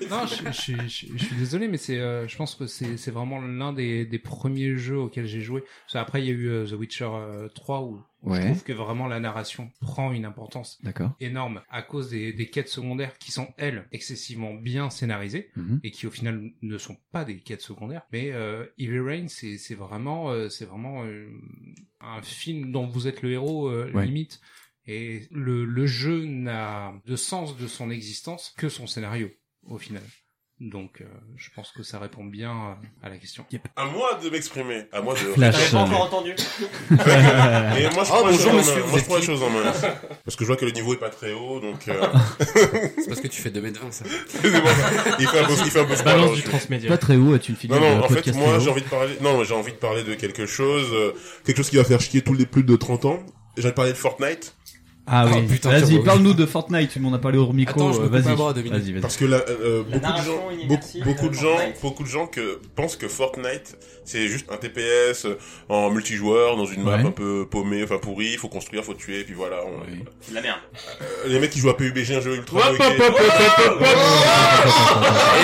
[0.00, 0.26] mais Non.
[0.26, 3.40] je, je, je- je suis désolé, mais c'est, euh, je pense que c'est, c'est vraiment
[3.40, 5.62] l'un des, des premiers jeux auxquels j'ai joué.
[5.90, 8.40] Qu'après, il y a eu euh, The Witcher euh, 3 où, où Ouais.
[8.40, 10.80] je trouve que vraiment la narration prend une importance
[11.20, 15.80] énorme à cause des, des quêtes secondaires qui sont elles excessivement bien scénarisées Mhm.
[15.84, 18.02] et qui au final ne sont pas des quêtes secondaires.
[18.12, 21.30] Mais euh, Heavy Rain, c'est, c'est vraiment, euh, c'est vraiment euh,
[22.00, 24.04] un film dont vous êtes le héros euh, Ouais.
[24.06, 24.40] limite.
[24.86, 29.30] Et le, le jeu n'a de sens de son existence que son scénario,
[29.64, 30.02] au final.
[30.60, 31.04] Donc, euh,
[31.36, 33.44] je pense que ça répond bien euh, à la question.
[33.76, 35.18] À moi de m'exprimer, à moi de.
[35.18, 35.70] Flash.
[35.70, 36.30] Pas encore entendu
[36.90, 38.86] Et moi je Ah, prends, les bonjour, choses en monsieur, main.
[38.88, 39.72] Moi, je prends les choses en main.
[40.24, 41.86] Parce que je vois que le niveau est pas très haut, donc.
[41.86, 42.04] Euh...
[42.40, 44.04] C'est parce que tu fais 2 mètres 20, ça.
[44.08, 46.88] Il fait un peu, il fait un peu Balance alors, du transmédia.
[46.88, 48.88] Pas très haut, es-tu une fille Non, non, de en fait, moi, j'ai envie de
[48.88, 51.12] parler, non, j'ai envie de parler de quelque chose, euh,
[51.44, 53.20] quelque chose qui va faire chier tous les plus de 30 ans.
[53.56, 54.56] J'ai envie de parler de Fortnite.
[55.10, 57.92] Ah Oh, oui, putain, vas-y, parle-nous de Fortnite, tu m'en as parlé au micro, Attends,
[57.94, 58.34] je me euh, vas-y.
[58.36, 59.00] Vas-y, vas-y.
[59.00, 60.42] Parce que là, euh, beaucoup de gens,
[61.04, 65.38] beaucoup, de gens, beaucoup de gens que pensent que Fortnite, c'est juste un TPS euh,
[65.68, 67.06] en multijoueur dans une map Ouais.
[67.06, 69.56] un peu paumée, enfin pourrie, il faut construire, faut tuer, et puis voilà.
[69.66, 70.04] on- Oui.
[70.20, 70.58] C'est de la merde.
[71.00, 72.60] Euh, les mecs qui jouent à PUBG, un jeu ultra.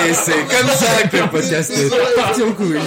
[0.07, 2.77] Et c'est comme ça que le podcast est parti en couille.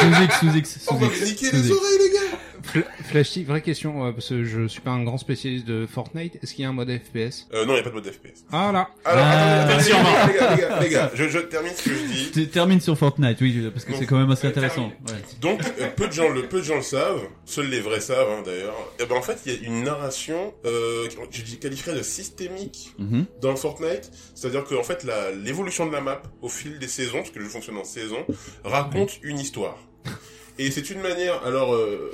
[0.00, 2.38] Sous X, sous X, On sous va niquer les oreilles, les gars!
[2.72, 6.36] Fl- Flashy, vraie question, euh, parce que je suis pas un grand spécialiste de Fortnite.
[6.42, 8.10] Est-ce qu'il y a un mode FPS Euh, non, il n'y a pas de mode
[8.10, 8.44] FPS.
[8.52, 11.72] Ah là Alors, attendez, merci, attendez, les gars, les gars, les gars, je, je termine
[11.74, 12.30] ce que je dis.
[12.32, 14.86] Tu termines sur Fortnite, oui, parce que c'est quand même assez euh, intéressant.
[15.08, 15.14] Ouais.
[15.40, 18.28] Donc, euh, peu de gens le, peu de gens le savent, seuls les vrais savent,
[18.30, 18.74] hein, d'ailleurs.
[19.00, 22.92] Et ben, en fait, il y a une narration, euh, que je qualifierais de systémique
[22.98, 23.26] Mhm.
[23.40, 24.10] dans Fortnite.
[24.34, 27.38] C'est-à-dire que, en fait, la, l'évolution de la map au fil des saisons, parce que
[27.38, 28.24] le jeu fonctionne en saison,
[28.64, 29.76] raconte une histoire.
[30.58, 32.10] Et c'est une manière, alors, euh,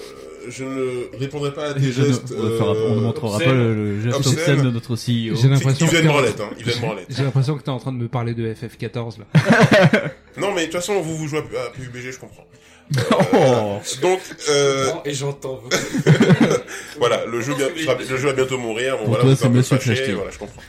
[0.48, 3.74] je ne répondrai pas à des Je ne- gestes, on, ne euh, montrera pas le,
[3.74, 5.36] le geste obscène de notre CEO.
[5.40, 7.06] J'ai l'impression il vient que de t'es en- branlette, hein, il vient de branlette.
[7.08, 9.26] J'ai l'impression que t'es en train de me parler de FF14 là.
[10.38, 12.46] Non, mais de toute façon, vous, vous jouez à PUBG, je comprends.
[13.34, 13.78] Oh.
[14.02, 14.20] Donc,
[14.50, 15.60] euh, Et j'entends.
[16.98, 18.92] Voilà, le jeu, bien- sera- le jeu va bientôt mourir.
[18.98, 20.14] Bon, Pour voilà, toi, c'est Monsieur fâché, Flash.
[20.16, 20.62] Voilà, je comprends.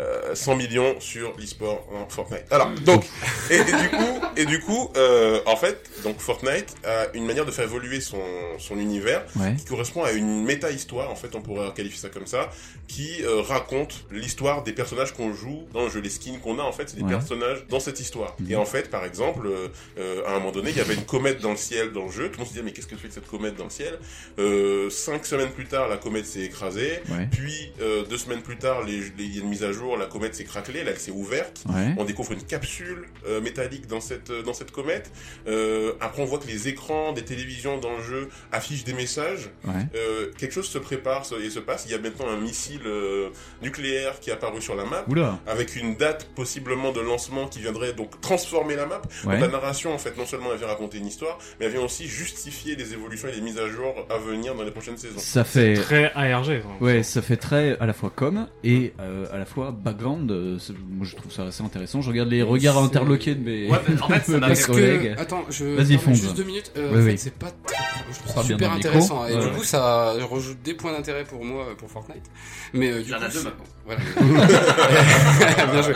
[0.00, 2.44] Euh, 100 millions sur l'e-sport en Fortnite.
[2.50, 3.04] Alors, donc,
[3.50, 7.44] et, et du coup, et du coup, euh, en fait, donc Fortnite a une manière
[7.44, 8.22] de faire évoluer son,
[8.58, 9.54] son univers Ouais.
[9.56, 12.48] qui correspond à une méta-histoire, en fait, on pourrait qualifier ça comme ça,
[12.88, 16.00] qui euh, raconte l'histoire des personnages qu'on joue dans le jeu.
[16.00, 17.10] Les skins qu'on a, en fait, c'est des Ouais.
[17.10, 18.36] personnages dans cette histoire.
[18.40, 18.50] Mhm.
[18.52, 21.04] Et en fait, par exemple, euh, euh, à un moment donné, il y avait une
[21.04, 22.26] comète dans le ciel dans le jeu.
[22.28, 23.98] Tout le monde se disait, mais qu'est-ce que fait cette comète dans le ciel?
[24.38, 27.00] Euh, Cinq semaines plus tard, la comète s'est écrasée.
[27.10, 27.28] Ouais.
[27.30, 29.89] Puis, euh, deux semaines plus tard, les- les- il y a une mise à jour
[29.90, 31.62] jour, la comète s'est craquelée, là, elle s'est ouverte.
[31.68, 31.94] Ouais.
[31.98, 35.10] On découvre une capsule euh, métallique dans cette euh, dans cette comète.
[35.48, 39.50] Euh, après, on voit que les écrans des télévisions dans le jeu affichent des messages.
[39.64, 39.72] Ouais.
[39.94, 41.84] Euh, quelque chose se prépare se- et se passe.
[41.86, 43.30] Il y a maintenant un missile euh,
[43.62, 45.38] nucléaire qui est apparu sur la map, Oula.
[45.46, 49.02] avec une date possiblement de lancement qui viendrait donc transformer la map.
[49.24, 49.32] Ouais.
[49.34, 51.82] Donc la narration, en fait, non seulement elle vient raconter une histoire, mais elle vient
[51.82, 55.18] aussi justifier les évolutions et les mises à jour à venir dans les prochaines saisons.
[55.18, 56.62] Ça fait Très ARG.
[56.62, 56.84] ça.
[56.84, 60.30] Ouais, ça fait très à la fois com et euh, à la fois background.
[60.30, 62.00] euh, c'est- moi, je trouve ça assez intéressant.
[62.02, 64.54] Je regarde les regards C'est- interloqués de mes, Ouais, en fait, ça de m'a mes
[64.54, 65.14] Parce collègues.
[65.18, 66.16] attends, je Vas-y, permets fonce.
[66.20, 66.72] juste deux minutes.
[66.76, 67.10] Euh, Oui, en oui.
[67.12, 67.76] fait, c'est pas très-
[68.10, 68.88] je trouve ça Parle bien super dans le micro.
[68.90, 69.26] intéressant.
[69.28, 69.50] Et Ouais.
[69.50, 72.24] du coup, ça rajoute des points d'intérêt pour moi euh, pour Fortnite.
[72.74, 73.64] Mais euh, du Il y en coup, a deux c'est- maintenant.
[73.86, 74.02] Voilà.
[75.72, 75.94] bien joué.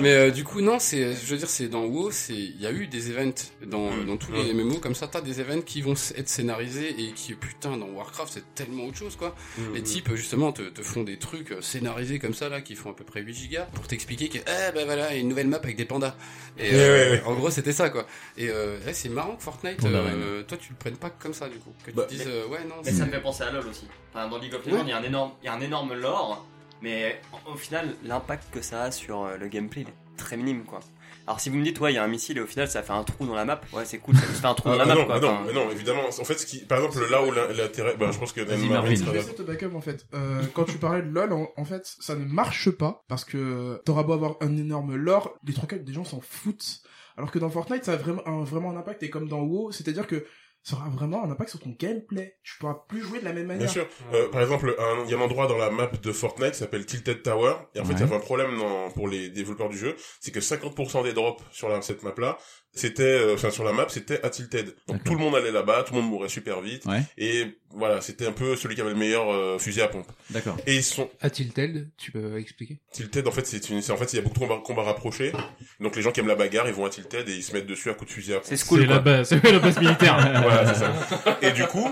[0.00, 2.66] Mais euh, du coup, non, c'est, je veux dire, c'est dans WoW, c'est, il y
[2.66, 4.06] a eu des events dans, Mm.
[4.06, 5.06] dans tous les MMO comme ça.
[5.06, 8.84] T'as des events qui vont s- être scénarisés et qui, putain, dans Warcraft, c'est tellement
[8.86, 9.34] autre chose, quoi.
[9.58, 9.62] Mm.
[9.74, 12.90] Les types, justement, te, te font des trucs euh, scénarisés comme ça, là, qui font
[12.90, 15.28] à peu près 8 gigas pour t'expliquer que, eh ben voilà, il y a une
[15.28, 16.14] nouvelle map avec des pandas.
[16.58, 17.22] Et, euh, ouais, ouais.
[17.26, 18.06] en gros, c'était ça, quoi.
[18.36, 21.34] Et euh, ouais, c'est marrant que Fortnite, Panda euh, toi, tu le prennes pas comme
[21.34, 21.72] ça, du coup.
[21.84, 23.66] Que tu Bah, te dises, euh, ouais, non, Mais ça me fait penser à LoL
[23.66, 23.86] aussi.
[24.14, 24.82] Enfin, dans League of Legends, Ouais.
[24.86, 26.46] il y a un énorme, il y a un énorme lore,
[26.82, 27.20] mais
[27.52, 30.80] au final, l'impact que ça a sur le gameplay, il est très minime, quoi.
[31.26, 32.82] Alors si vous me dites, ouais, il y a un missile et au final, ça
[32.82, 34.78] fait un trou dans la map, ouais, c'est cool, ça fait un trou Ah, dans
[34.78, 35.18] la map, non, quoi.
[35.18, 36.02] bah non, Enfin, mais non, évidemment.
[36.06, 38.60] En fait, ce qui, par exemple, là où l'in- l'intérêt, bah, je pense que Vas-y,
[38.60, 38.74] Dan Marvin.
[38.74, 39.30] Marvin Je sera vais d'accord.
[39.32, 40.06] essayer de te backup en fait.
[40.14, 43.80] Euh, quand tu parlais de LoL, en, en fait, ça ne marche pas parce que
[43.84, 46.80] t'auras beau avoir un énorme lore, les trois quarts des gens s'en foutent.
[47.16, 49.72] Alors que dans Fortnite, ça a vraiment un, vraiment un impact et comme dans WoW,
[49.72, 50.24] c'est-à-dire que
[50.68, 52.36] ça aura vraiment un impact sur ton gameplay.
[52.42, 53.62] Tu pourras plus jouer de la même manière.
[53.64, 53.86] Bien sûr.
[54.12, 56.84] Euh, par exemple, il y a un endroit dans la map de Fortnite qui s'appelle
[56.84, 57.54] Tilted Tower.
[57.76, 59.94] Et en fait, il y avait un problème dans- pour les développeurs du jeu.
[60.20, 62.36] C'est que 50% des drops sur la, cette map-là,
[62.76, 64.74] c'était, euh, enfin, sur la map, c'était à Tilted.
[64.86, 66.84] Donc tout le monde allait là-bas, tout le monde mourait super vite.
[66.84, 67.02] Ouais.
[67.18, 70.06] Et voilà, c'était un peu celui qui avait le meilleur euh, fusil à pompe.
[70.30, 70.56] D'accord.
[70.66, 72.78] Et ils sont A-t-il tel Tu peux expliquer?
[72.92, 74.82] Tilted, en fait, c'est une, c'est en fait, il y a beaucoup de combats, combats
[74.82, 75.32] rapprochés.
[75.80, 77.66] Donc les gens qui aiment la bagarre, ils vont à Tilted et ils se mettent
[77.66, 78.46] dessus à coups de fusil à pompe.
[78.46, 80.16] c'est C'est cool, la base, c'est la base militaire.
[80.42, 81.38] voilà, c'est ça.
[81.42, 81.88] Et du coup,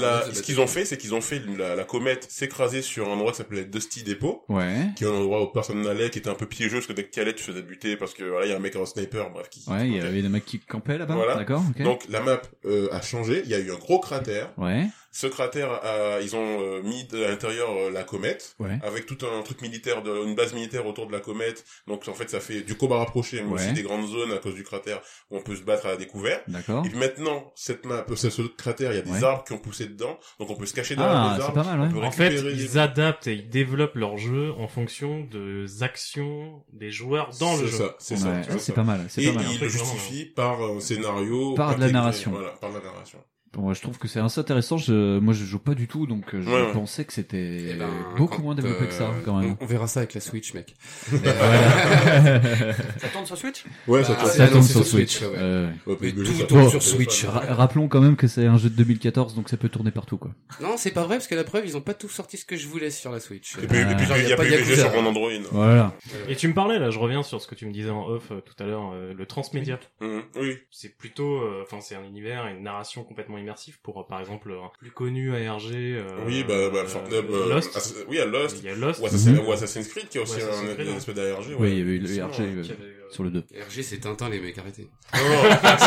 [0.00, 3.12] la- ce qu'ils ont fait, c'est qu'ils ont fait la, la comète s'écraser sur un
[3.12, 4.86] endroit qui s'appelait Dusty Depot, Ouais.
[4.96, 7.04] qui est un endroit où personne n'allait, qui était un peu piégeux, parce que dès
[7.04, 8.86] que tu allais, tu faisais buter, parce que voilà, il y a un mec en
[8.86, 9.62] sniper, bref, qui...
[9.70, 11.14] Ouais, il y avait des mecs qui campaient là-bas.
[11.14, 11.36] Voilà.
[11.36, 11.62] D'accord.
[11.80, 14.50] Donc la map euh, a changé, il y a eu un gros cratère.
[14.58, 14.86] Ouais.
[15.12, 18.78] Ce cratère, a- ils ont euh, mis de- à l'intérieur euh, la comète, Ouais.
[18.82, 21.64] avec tout un truc militaire, de, une base militaire autour de la comète.
[21.88, 23.54] Donc en fait, ça fait du combat rapproché, mais Ouais.
[23.54, 25.00] aussi des grandes zones à cause du cratère
[25.30, 26.40] où on peut se battre à la découvert.
[26.46, 26.84] D'accord.
[26.86, 29.24] Et maintenant, cette map, euh, ce, cratère, il y a des Ouais.
[29.24, 31.54] arbres qui ont poussé dedans, donc on peut se cacher derrière Ah, les c'est arbres.
[31.64, 31.86] pas mal, ouais.
[31.96, 36.62] on peut En fait, ils adaptent et ils développent leur jeu en fonction des actions
[36.72, 37.76] des joueurs dans le C'est jeu.
[37.78, 38.42] ça, c'est ça.
[38.58, 39.04] C'est pas mal.
[39.08, 39.44] C'est Et pas mal.
[39.52, 41.54] il le justifie par un scénario.
[41.54, 42.30] Par de la narration.
[42.30, 43.18] Voilà, par de la narration.
[43.52, 44.76] Bon, moi, je trouve que c'est assez intéressant.
[44.76, 46.72] Je, moi, je joue pas du tout, donc euh, je Ouais, ouais.
[46.72, 49.56] pensais que c'était Eh ben, beaucoup moins développé que ça, euh, quand même.
[49.60, 50.76] On, on verra ça avec la Switch, mec.
[51.10, 53.64] Ça tourne sur Switch?
[53.86, 55.20] Ouais, Bah, ça, tourne sur Switch.
[55.22, 55.28] Ouais.
[55.36, 55.68] Euh,
[56.00, 57.24] Mais tout ça- tourne sur Switch.
[57.24, 60.16] ra- rappelons quand même que c'est un jeu de 2014, donc ça peut tourner partout,
[60.18, 60.30] quoi.
[60.60, 62.56] Non, c'est pas vrai parce que la preuve, ils ont pas tout sorti ce que
[62.56, 63.56] je voulais sur la Switch.
[63.62, 65.30] Et puis, il y a pas de sur mon Android.
[65.52, 65.94] Voilà.
[66.28, 68.30] Et tu me parlais là, je reviens sur ce que tu me disais en off
[68.30, 69.78] euh, tout à l'heure, euh, le transmédia.
[70.00, 70.58] Mhm, Oui.
[70.70, 74.20] C'est plutôt, euh, enfin c'est un univers, et une narration complètement immersive pour euh, par
[74.20, 75.72] exemple un plus connu ARG.
[75.72, 78.04] Euh, Oui, bah, bah, euh, Fortnite, euh, Lost.
[78.08, 78.58] Oui, il y a Lost.
[78.62, 79.00] Il y a Lost.
[79.02, 79.46] Ou Assassin's, Mhm.
[79.48, 80.96] ou Assassin's Creed, qui a aussi Assassin's un, Creed, un ouais.
[80.96, 81.44] aspect d'ARG.
[81.48, 81.70] Oui, ouais.
[81.72, 83.44] il y avait eu le Sinon, RG euh, qui avait, euh, sur le 2.
[83.68, 84.88] RG, c'est Tintin, les mecs, arrêtez.
[85.14, 85.20] Non,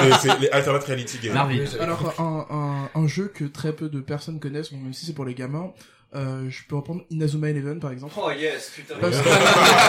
[0.10, 1.38] non, c'est- les Alternate Reality Games.
[1.80, 2.46] Alors, un,
[2.96, 5.34] un, un jeu que très peu de personnes connaissent, bon, même si c'est pour les
[5.36, 5.72] gamins,
[6.16, 8.14] euh, je peux reprendre Inazuma Eleven par exemple.
[8.18, 8.96] Oh yes, putain.
[9.02, 9.18] Parce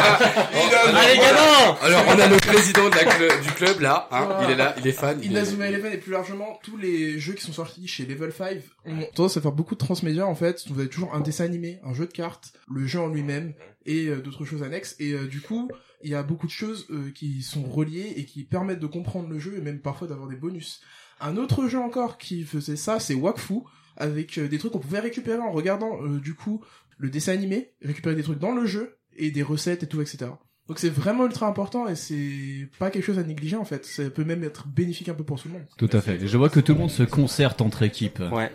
[0.08, 4.44] Allez, gamin Alors, on a le président de la cl- du club, là, hein, Voilà.
[4.44, 5.18] il est là, il est fan.
[5.22, 8.32] il est- Inazuma Eleven et plus largement tous les jeux qui sont sortis chez Level
[8.32, 10.64] 5 ont tendance à faire beaucoup de transmédia en fait.
[10.68, 13.54] Vous avez toujours un dessin animé, un jeu de cartes, le jeu en lui-même
[13.86, 14.96] et euh, d'autres choses annexes.
[14.98, 15.70] Et euh, du coup,
[16.02, 19.28] il y a beaucoup de choses euh, qui sont reliées et qui permettent de comprendre
[19.28, 20.80] le jeu et même parfois d'avoir des bonus.
[21.20, 23.60] Un autre jeu encore qui faisait ça, c'est Wakfu
[23.96, 26.64] avec euh, des trucs qu'on pouvait récupérer en regardant euh, du coup
[26.98, 30.30] le dessin animé, récupérer des trucs dans le jeu et des recettes et tout, etc.
[30.66, 33.84] Donc c'est vraiment ultra important et c'est pas quelque chose à négliger en fait.
[33.84, 35.64] Ça peut même être bénéfique un peu pour tout le monde.
[35.76, 36.26] Tout à fait.
[36.26, 38.22] Je vois que tout le monde se concerte entre équipes.
[38.32, 38.50] Ouais.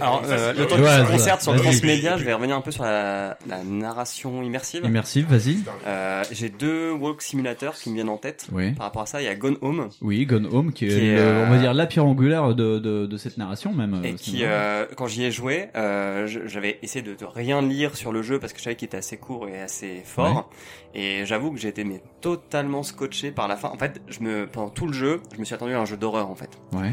[0.00, 1.04] Alors, euh, le temps qu'on se ça.
[1.04, 4.82] concerte sur transmédia, je vais revenir un peu sur la, la narration immersive.
[4.84, 5.58] Immersive, vas-y.
[5.86, 8.48] Euh, J'ai deux walk simulateurs qui me viennent en tête.
[8.50, 8.72] Oui.
[8.72, 9.88] Par rapport à ça, il y a Gone Home.
[10.00, 12.56] Oui, Gone Home, qui est, Qui est, le- euh, on va dire, la pierre angulaire
[12.56, 14.00] de, de, de cette narration, même.
[14.04, 17.94] Et euh, qui, euh, quand j'y ai joué, euh, j'avais essayé de, de rien lire
[17.96, 20.50] sur le jeu parce que je savais qu'il était assez court et assez fort.
[20.94, 23.68] Et j'avoue que j'ai été mais totalement scotché par la fin.
[23.68, 25.96] En fait, je me pendant tout le jeu, je me suis attendu à un jeu
[25.96, 26.50] d'horreur en fait.
[26.72, 26.92] Ouais.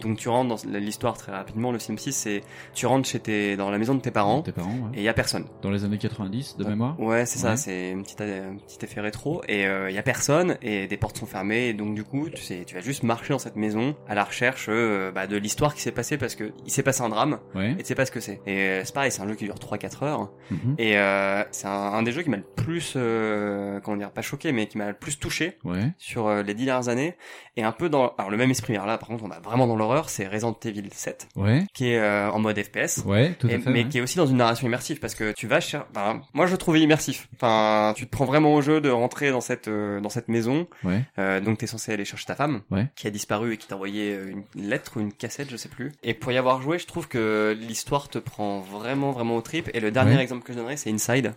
[0.00, 1.72] Donc tu rentres dans l'histoire très rapidement.
[1.72, 2.40] Le Sim 6, c'est
[2.74, 4.42] tu rentres chez tes dans la maison de tes parents.
[4.42, 4.90] Tes parents, ouais.
[4.94, 5.44] Et il y a personne.
[5.62, 9.00] Dans les années 90, de mémoire Ouais, c'est ça, c'est un petit, un petit effet
[9.00, 9.42] rétro.
[9.48, 12.42] Et il y a personne, et des portes sont fermées, et donc du coup, tu
[12.42, 15.74] sais, tu vas juste marcher dans cette maison à la recherche euh, bah, de l'histoire
[15.74, 17.72] qui s'est passée, parce que il s'est passé un drame, Ouais.
[17.72, 18.40] et tu sais pas ce que c'est.
[18.46, 20.74] Et euh, c'est pareil, c'est un jeu qui dure 3-4 heures, Mhm.
[20.78, 24.22] et euh, c'est un, un des jeux qui m'a le plus, euh, comment dire, pas
[24.22, 25.92] choqué, mais qui m'a le plus touché Ouais.
[25.98, 27.16] sur euh, les dix dernières années,
[27.56, 28.74] et un peu dans, alors le même esprit.
[28.74, 31.64] Alors là, par contre, on a vraiment dans l'horreur, c'est Resident Evil 7, Ouais.
[31.74, 33.02] qui est euh, en mode FPS.
[33.04, 35.32] Ouais, tout à Et- fait, mais qui est aussi dans une narration immersive parce que
[35.32, 35.86] tu vas cher...
[35.94, 37.28] enfin, moi je le trouvais immersif.
[37.36, 40.66] Enfin, tu te prends vraiment au jeu de rentrer dans cette euh, dans cette maison.
[40.84, 41.02] Ouais.
[41.18, 42.86] Euh, donc t'es censé aller chercher ta femme Ouais.
[42.96, 45.68] qui a disparu et qui t'a envoyé euh, une lettre ou une cassette, je sais
[45.68, 45.92] plus.
[46.02, 49.70] Et pour y avoir joué, je trouve que l'histoire te prend vraiment vraiment au trip.
[49.74, 51.32] Et le dernier exemple que je donnerai, c'est Inside.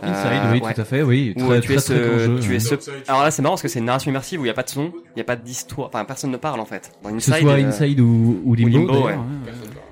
[0.00, 1.32] Inside, oui, tout à fait, oui.
[1.36, 2.54] Où, Très- euh, tu es très, ce, jeu, tu ouais.
[2.56, 2.74] es ce.
[3.08, 4.62] Alors là, c'est marrant parce que c'est une narration immersive où il y a pas
[4.62, 6.92] de son, il y a pas d'histoire, enfin personne ne parle en fait.
[7.02, 9.14] Dans Que ce Inside, soit euh, Inside ou, ou Limbo, ouais.
[9.14, 9.26] hein,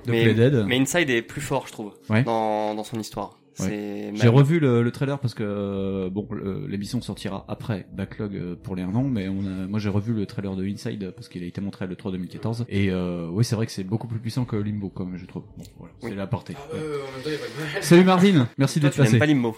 [0.06, 1.92] mais, Inside est plus fort, je trouve,
[2.24, 3.36] dans son histoire.
[3.60, 4.12] Ouais.
[4.14, 8.54] J'ai revu le, le trailer parce que euh, bon, le- l'émission sortira après Backlog euh,
[8.54, 11.28] pour les 1 an, mais on a, moi j'ai revu le trailer de Inside parce
[11.28, 14.08] qu'il a été montré à l'E3 2014 et euh, oui c'est vrai que c'est beaucoup
[14.08, 15.44] plus puissant que Limbo comme je trouve.
[15.56, 16.54] Bon, voilà, c'est la portée.
[16.74, 19.18] Euh, en même temps, il y a pas de- Salut Marvin, merci d'être passé.
[19.18, 19.56] pas Limbo.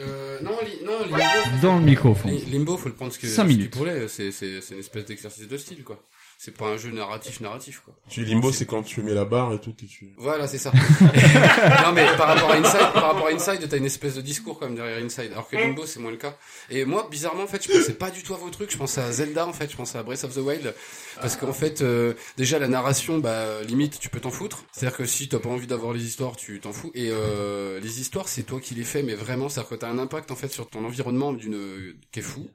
[0.00, 1.22] Euh, non, li- non, Limbo.
[1.62, 2.30] Dans le microphone.
[2.30, 3.76] Li- Limbo, faut le prendre ce que, Cinq ce qu'il minutes.
[3.76, 4.08] voulait.
[4.08, 6.02] C'est, c'est, c'est une espèce d'exercice de style, quoi.
[6.38, 7.94] C'est pas un jeu narratif, narratif, quoi.
[8.08, 10.14] Tu limbo, c'est quand tu mets la barre et tout, que tu...
[10.16, 10.72] Voilà, c'est ça.
[11.84, 14.58] non, mais par rapport à Inside, par rapport à Inside, t'as une espèce de discours
[14.58, 15.32] quand même derrière Inside.
[15.32, 16.34] Alors que Limbo, c'est moins le cas.
[16.70, 18.70] Et moi, bizarrement, en fait, je pensais pas du tout à vos trucs.
[18.72, 19.70] Je pensais à Zelda, en fait.
[19.70, 20.74] Je pensais à Breath of the Wild.
[21.20, 24.64] Parce qu'en fait, euh, déjà, la narration, bah, limite, tu peux t'en foutre.
[24.72, 26.90] C'est-à-dire que si t'as pas envie d'avoir les histoires, tu t'en fous.
[26.94, 29.98] Et, euh, les histoires, c'est toi qui les fais, mais vraiment, c'est-à-dire que t'as un
[29.98, 32.48] impact, en fait, sur ton environnement d'une, qui est fou.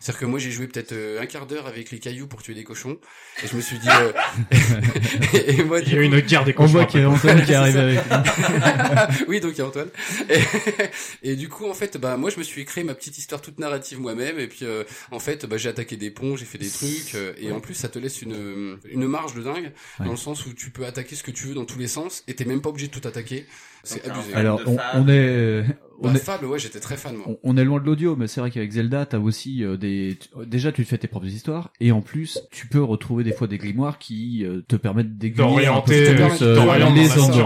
[0.00, 2.54] C'est-à-dire que moi j'ai joué peut-être euh, un quart d'heure avec les cailloux pour tuer
[2.54, 2.98] des cochons
[3.40, 4.12] et je me suis dit euh,
[5.46, 7.08] et moi, Il y a eu une guerre des On voit cochons qu'il y a.
[7.10, 8.00] Antoine qui C'est arrive avec.
[9.28, 9.90] oui, donc il y a Antoine.
[10.28, 13.40] Et, et du coup, en fait, bah moi, je me suis créé ma petite histoire
[13.40, 14.40] toute narrative moi-même.
[14.40, 17.14] Et puis, euh, en fait, bah j'ai attaqué des ponts, j'ai fait des trucs.
[17.14, 20.06] euh, et en plus, ça te laisse une une marge de dingue Ouais.
[20.06, 22.24] dans le sens où tu peux attaquer ce que tu veux dans tous les sens.
[22.26, 23.46] Et t'es même pas obligé de tout attaquer.
[23.84, 24.34] C'est abusé.
[24.34, 25.64] Alors on, on est,
[26.00, 27.26] on Bah, est, Fable, ouais, j'étais très fan moi.
[27.28, 30.18] on- on est loin de l'audio, mais c'est vrai qu'avec Zelda, t'as aussi euh, des.
[30.46, 33.46] Déjà, tu te fais tes propres histoires, et en plus, tu peux retrouver des fois
[33.46, 36.90] des grimoires qui euh, te permettent d'aiguiller un peu D'orienter, plus euh, les la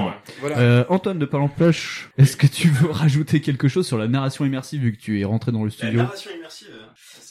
[0.05, 0.12] ouais.
[0.41, 0.59] Voilà.
[0.59, 4.45] Euh, Antoine de Parlant Plush, est-ce que tu veux rajouter quelque chose sur la narration
[4.45, 5.99] immersive vu que tu es rentré dans le La studio?
[5.99, 6.68] narration immersive,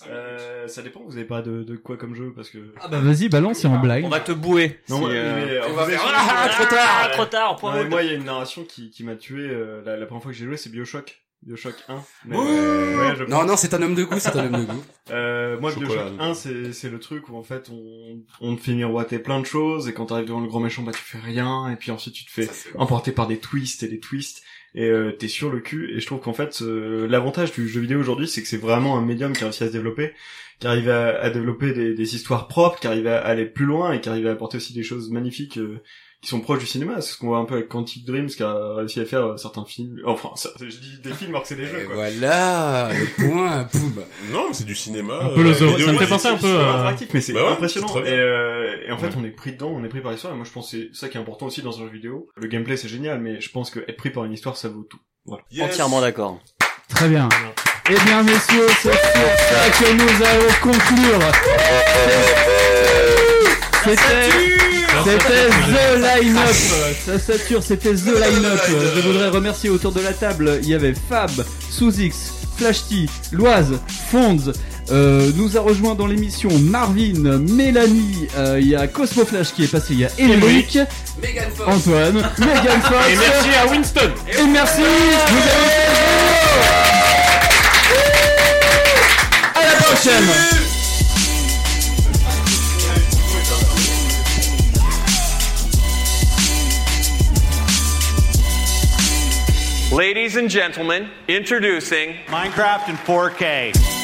[0.10, 2.58] euh, ça dépend, vous avez pas de, de quoi comme jeu parce que.
[2.82, 4.04] Ah bah vas-y, balance, c'est en blague.
[4.06, 4.80] On va te bouer.
[4.90, 7.90] Non, si, euh, mais, on va faire, ah, trop tard, trop tard, out.
[7.90, 10.32] Moi, il y a une narration qui, qui m'a tué euh, la, la première fois
[10.32, 11.22] que j'ai joué, c'est Bioshock.
[11.46, 12.04] Bioshock 1.
[12.26, 14.66] Mais, Ouh euh, ouais, je non, non, c'est un homme de goût, c'est un homme
[14.66, 14.84] de goût.
[15.12, 16.22] Euh, moi, Chocolat, Bioshock donc.
[16.22, 19.46] 1, c'est, c'est le truc où en fait on, on te fait miroiter plein de
[19.46, 22.16] choses et quand t'arrives devant le grand méchant, bah tu fais rien et puis ensuite
[22.16, 24.42] tu te fais Ça, emporter par des twists et des twists
[24.74, 27.82] et euh, t'es sur le cul et je trouve qu'en fait euh, l'avantage du jeu
[27.82, 30.12] vidéo aujourd'hui c'est que c'est vraiment un médium qui a réussi à se développer
[30.60, 33.92] qui arrive à, à développer des, des histoires propres qui arrive à aller plus loin
[33.94, 35.84] et qui arrive à apporter aussi des choses magnifiques euh,
[36.22, 38.42] qui sont proches du cinéma c'est ce qu'on voit un peu avec Quantic Dreams qui
[38.44, 41.48] a réussi à faire euh, certains films enfin ça- je dis des films alors que
[41.50, 44.04] c'est des jeux Et quoi voilà, le point, boum.
[44.32, 45.20] Non, mais c'est du cinéma.
[45.22, 47.22] Un peu le euh, vidéo, Ça me fait penser un c'est peu à- interactif, mais
[47.22, 47.96] c'est Bah ouais, impressionnant.
[48.04, 49.14] et, euh, et en fait, Ouais.
[49.18, 50.34] on est pris dedans, on est pris par l'histoire.
[50.34, 52.28] Et moi, je pense que c'est ça qui est important aussi dans un jeu vidéo.
[52.36, 54.84] Le gameplay, c'est génial, mais je pense que être pris par une histoire, ça vaut
[54.84, 55.00] tout.
[55.26, 55.44] Voilà.
[55.52, 55.66] Yes.
[55.74, 56.40] Entièrement d'accord.
[56.90, 57.30] Très bien.
[57.90, 61.20] Eh bien, messieurs, c'est sur ça que nous allons conclure.
[63.86, 64.32] C'était,
[65.04, 66.56] c'était The Line-Up.
[67.06, 68.60] Ça sature, c'était The Line-Up.
[68.96, 70.60] Je voudrais remercier autour de la table.
[70.64, 71.30] Il y avait Fab,
[71.70, 73.80] Sous-X, Flash T, Loise,
[74.10, 74.52] Fonds.
[74.92, 79.64] Euh, nous a rejoint dans l'émission Marvin, Mélanie, euh, il y a Cosmo Flash qui
[79.64, 80.78] est passé, il y a Émeric.
[81.66, 83.08] Antoine, Megan Fox.
[83.10, 84.12] Et merci à Winston.
[84.32, 85.76] Et merci, vous avez
[89.56, 90.65] À la prochaine
[99.96, 103.95] Ladies and gentlemen, introducing Minecraft in 4K.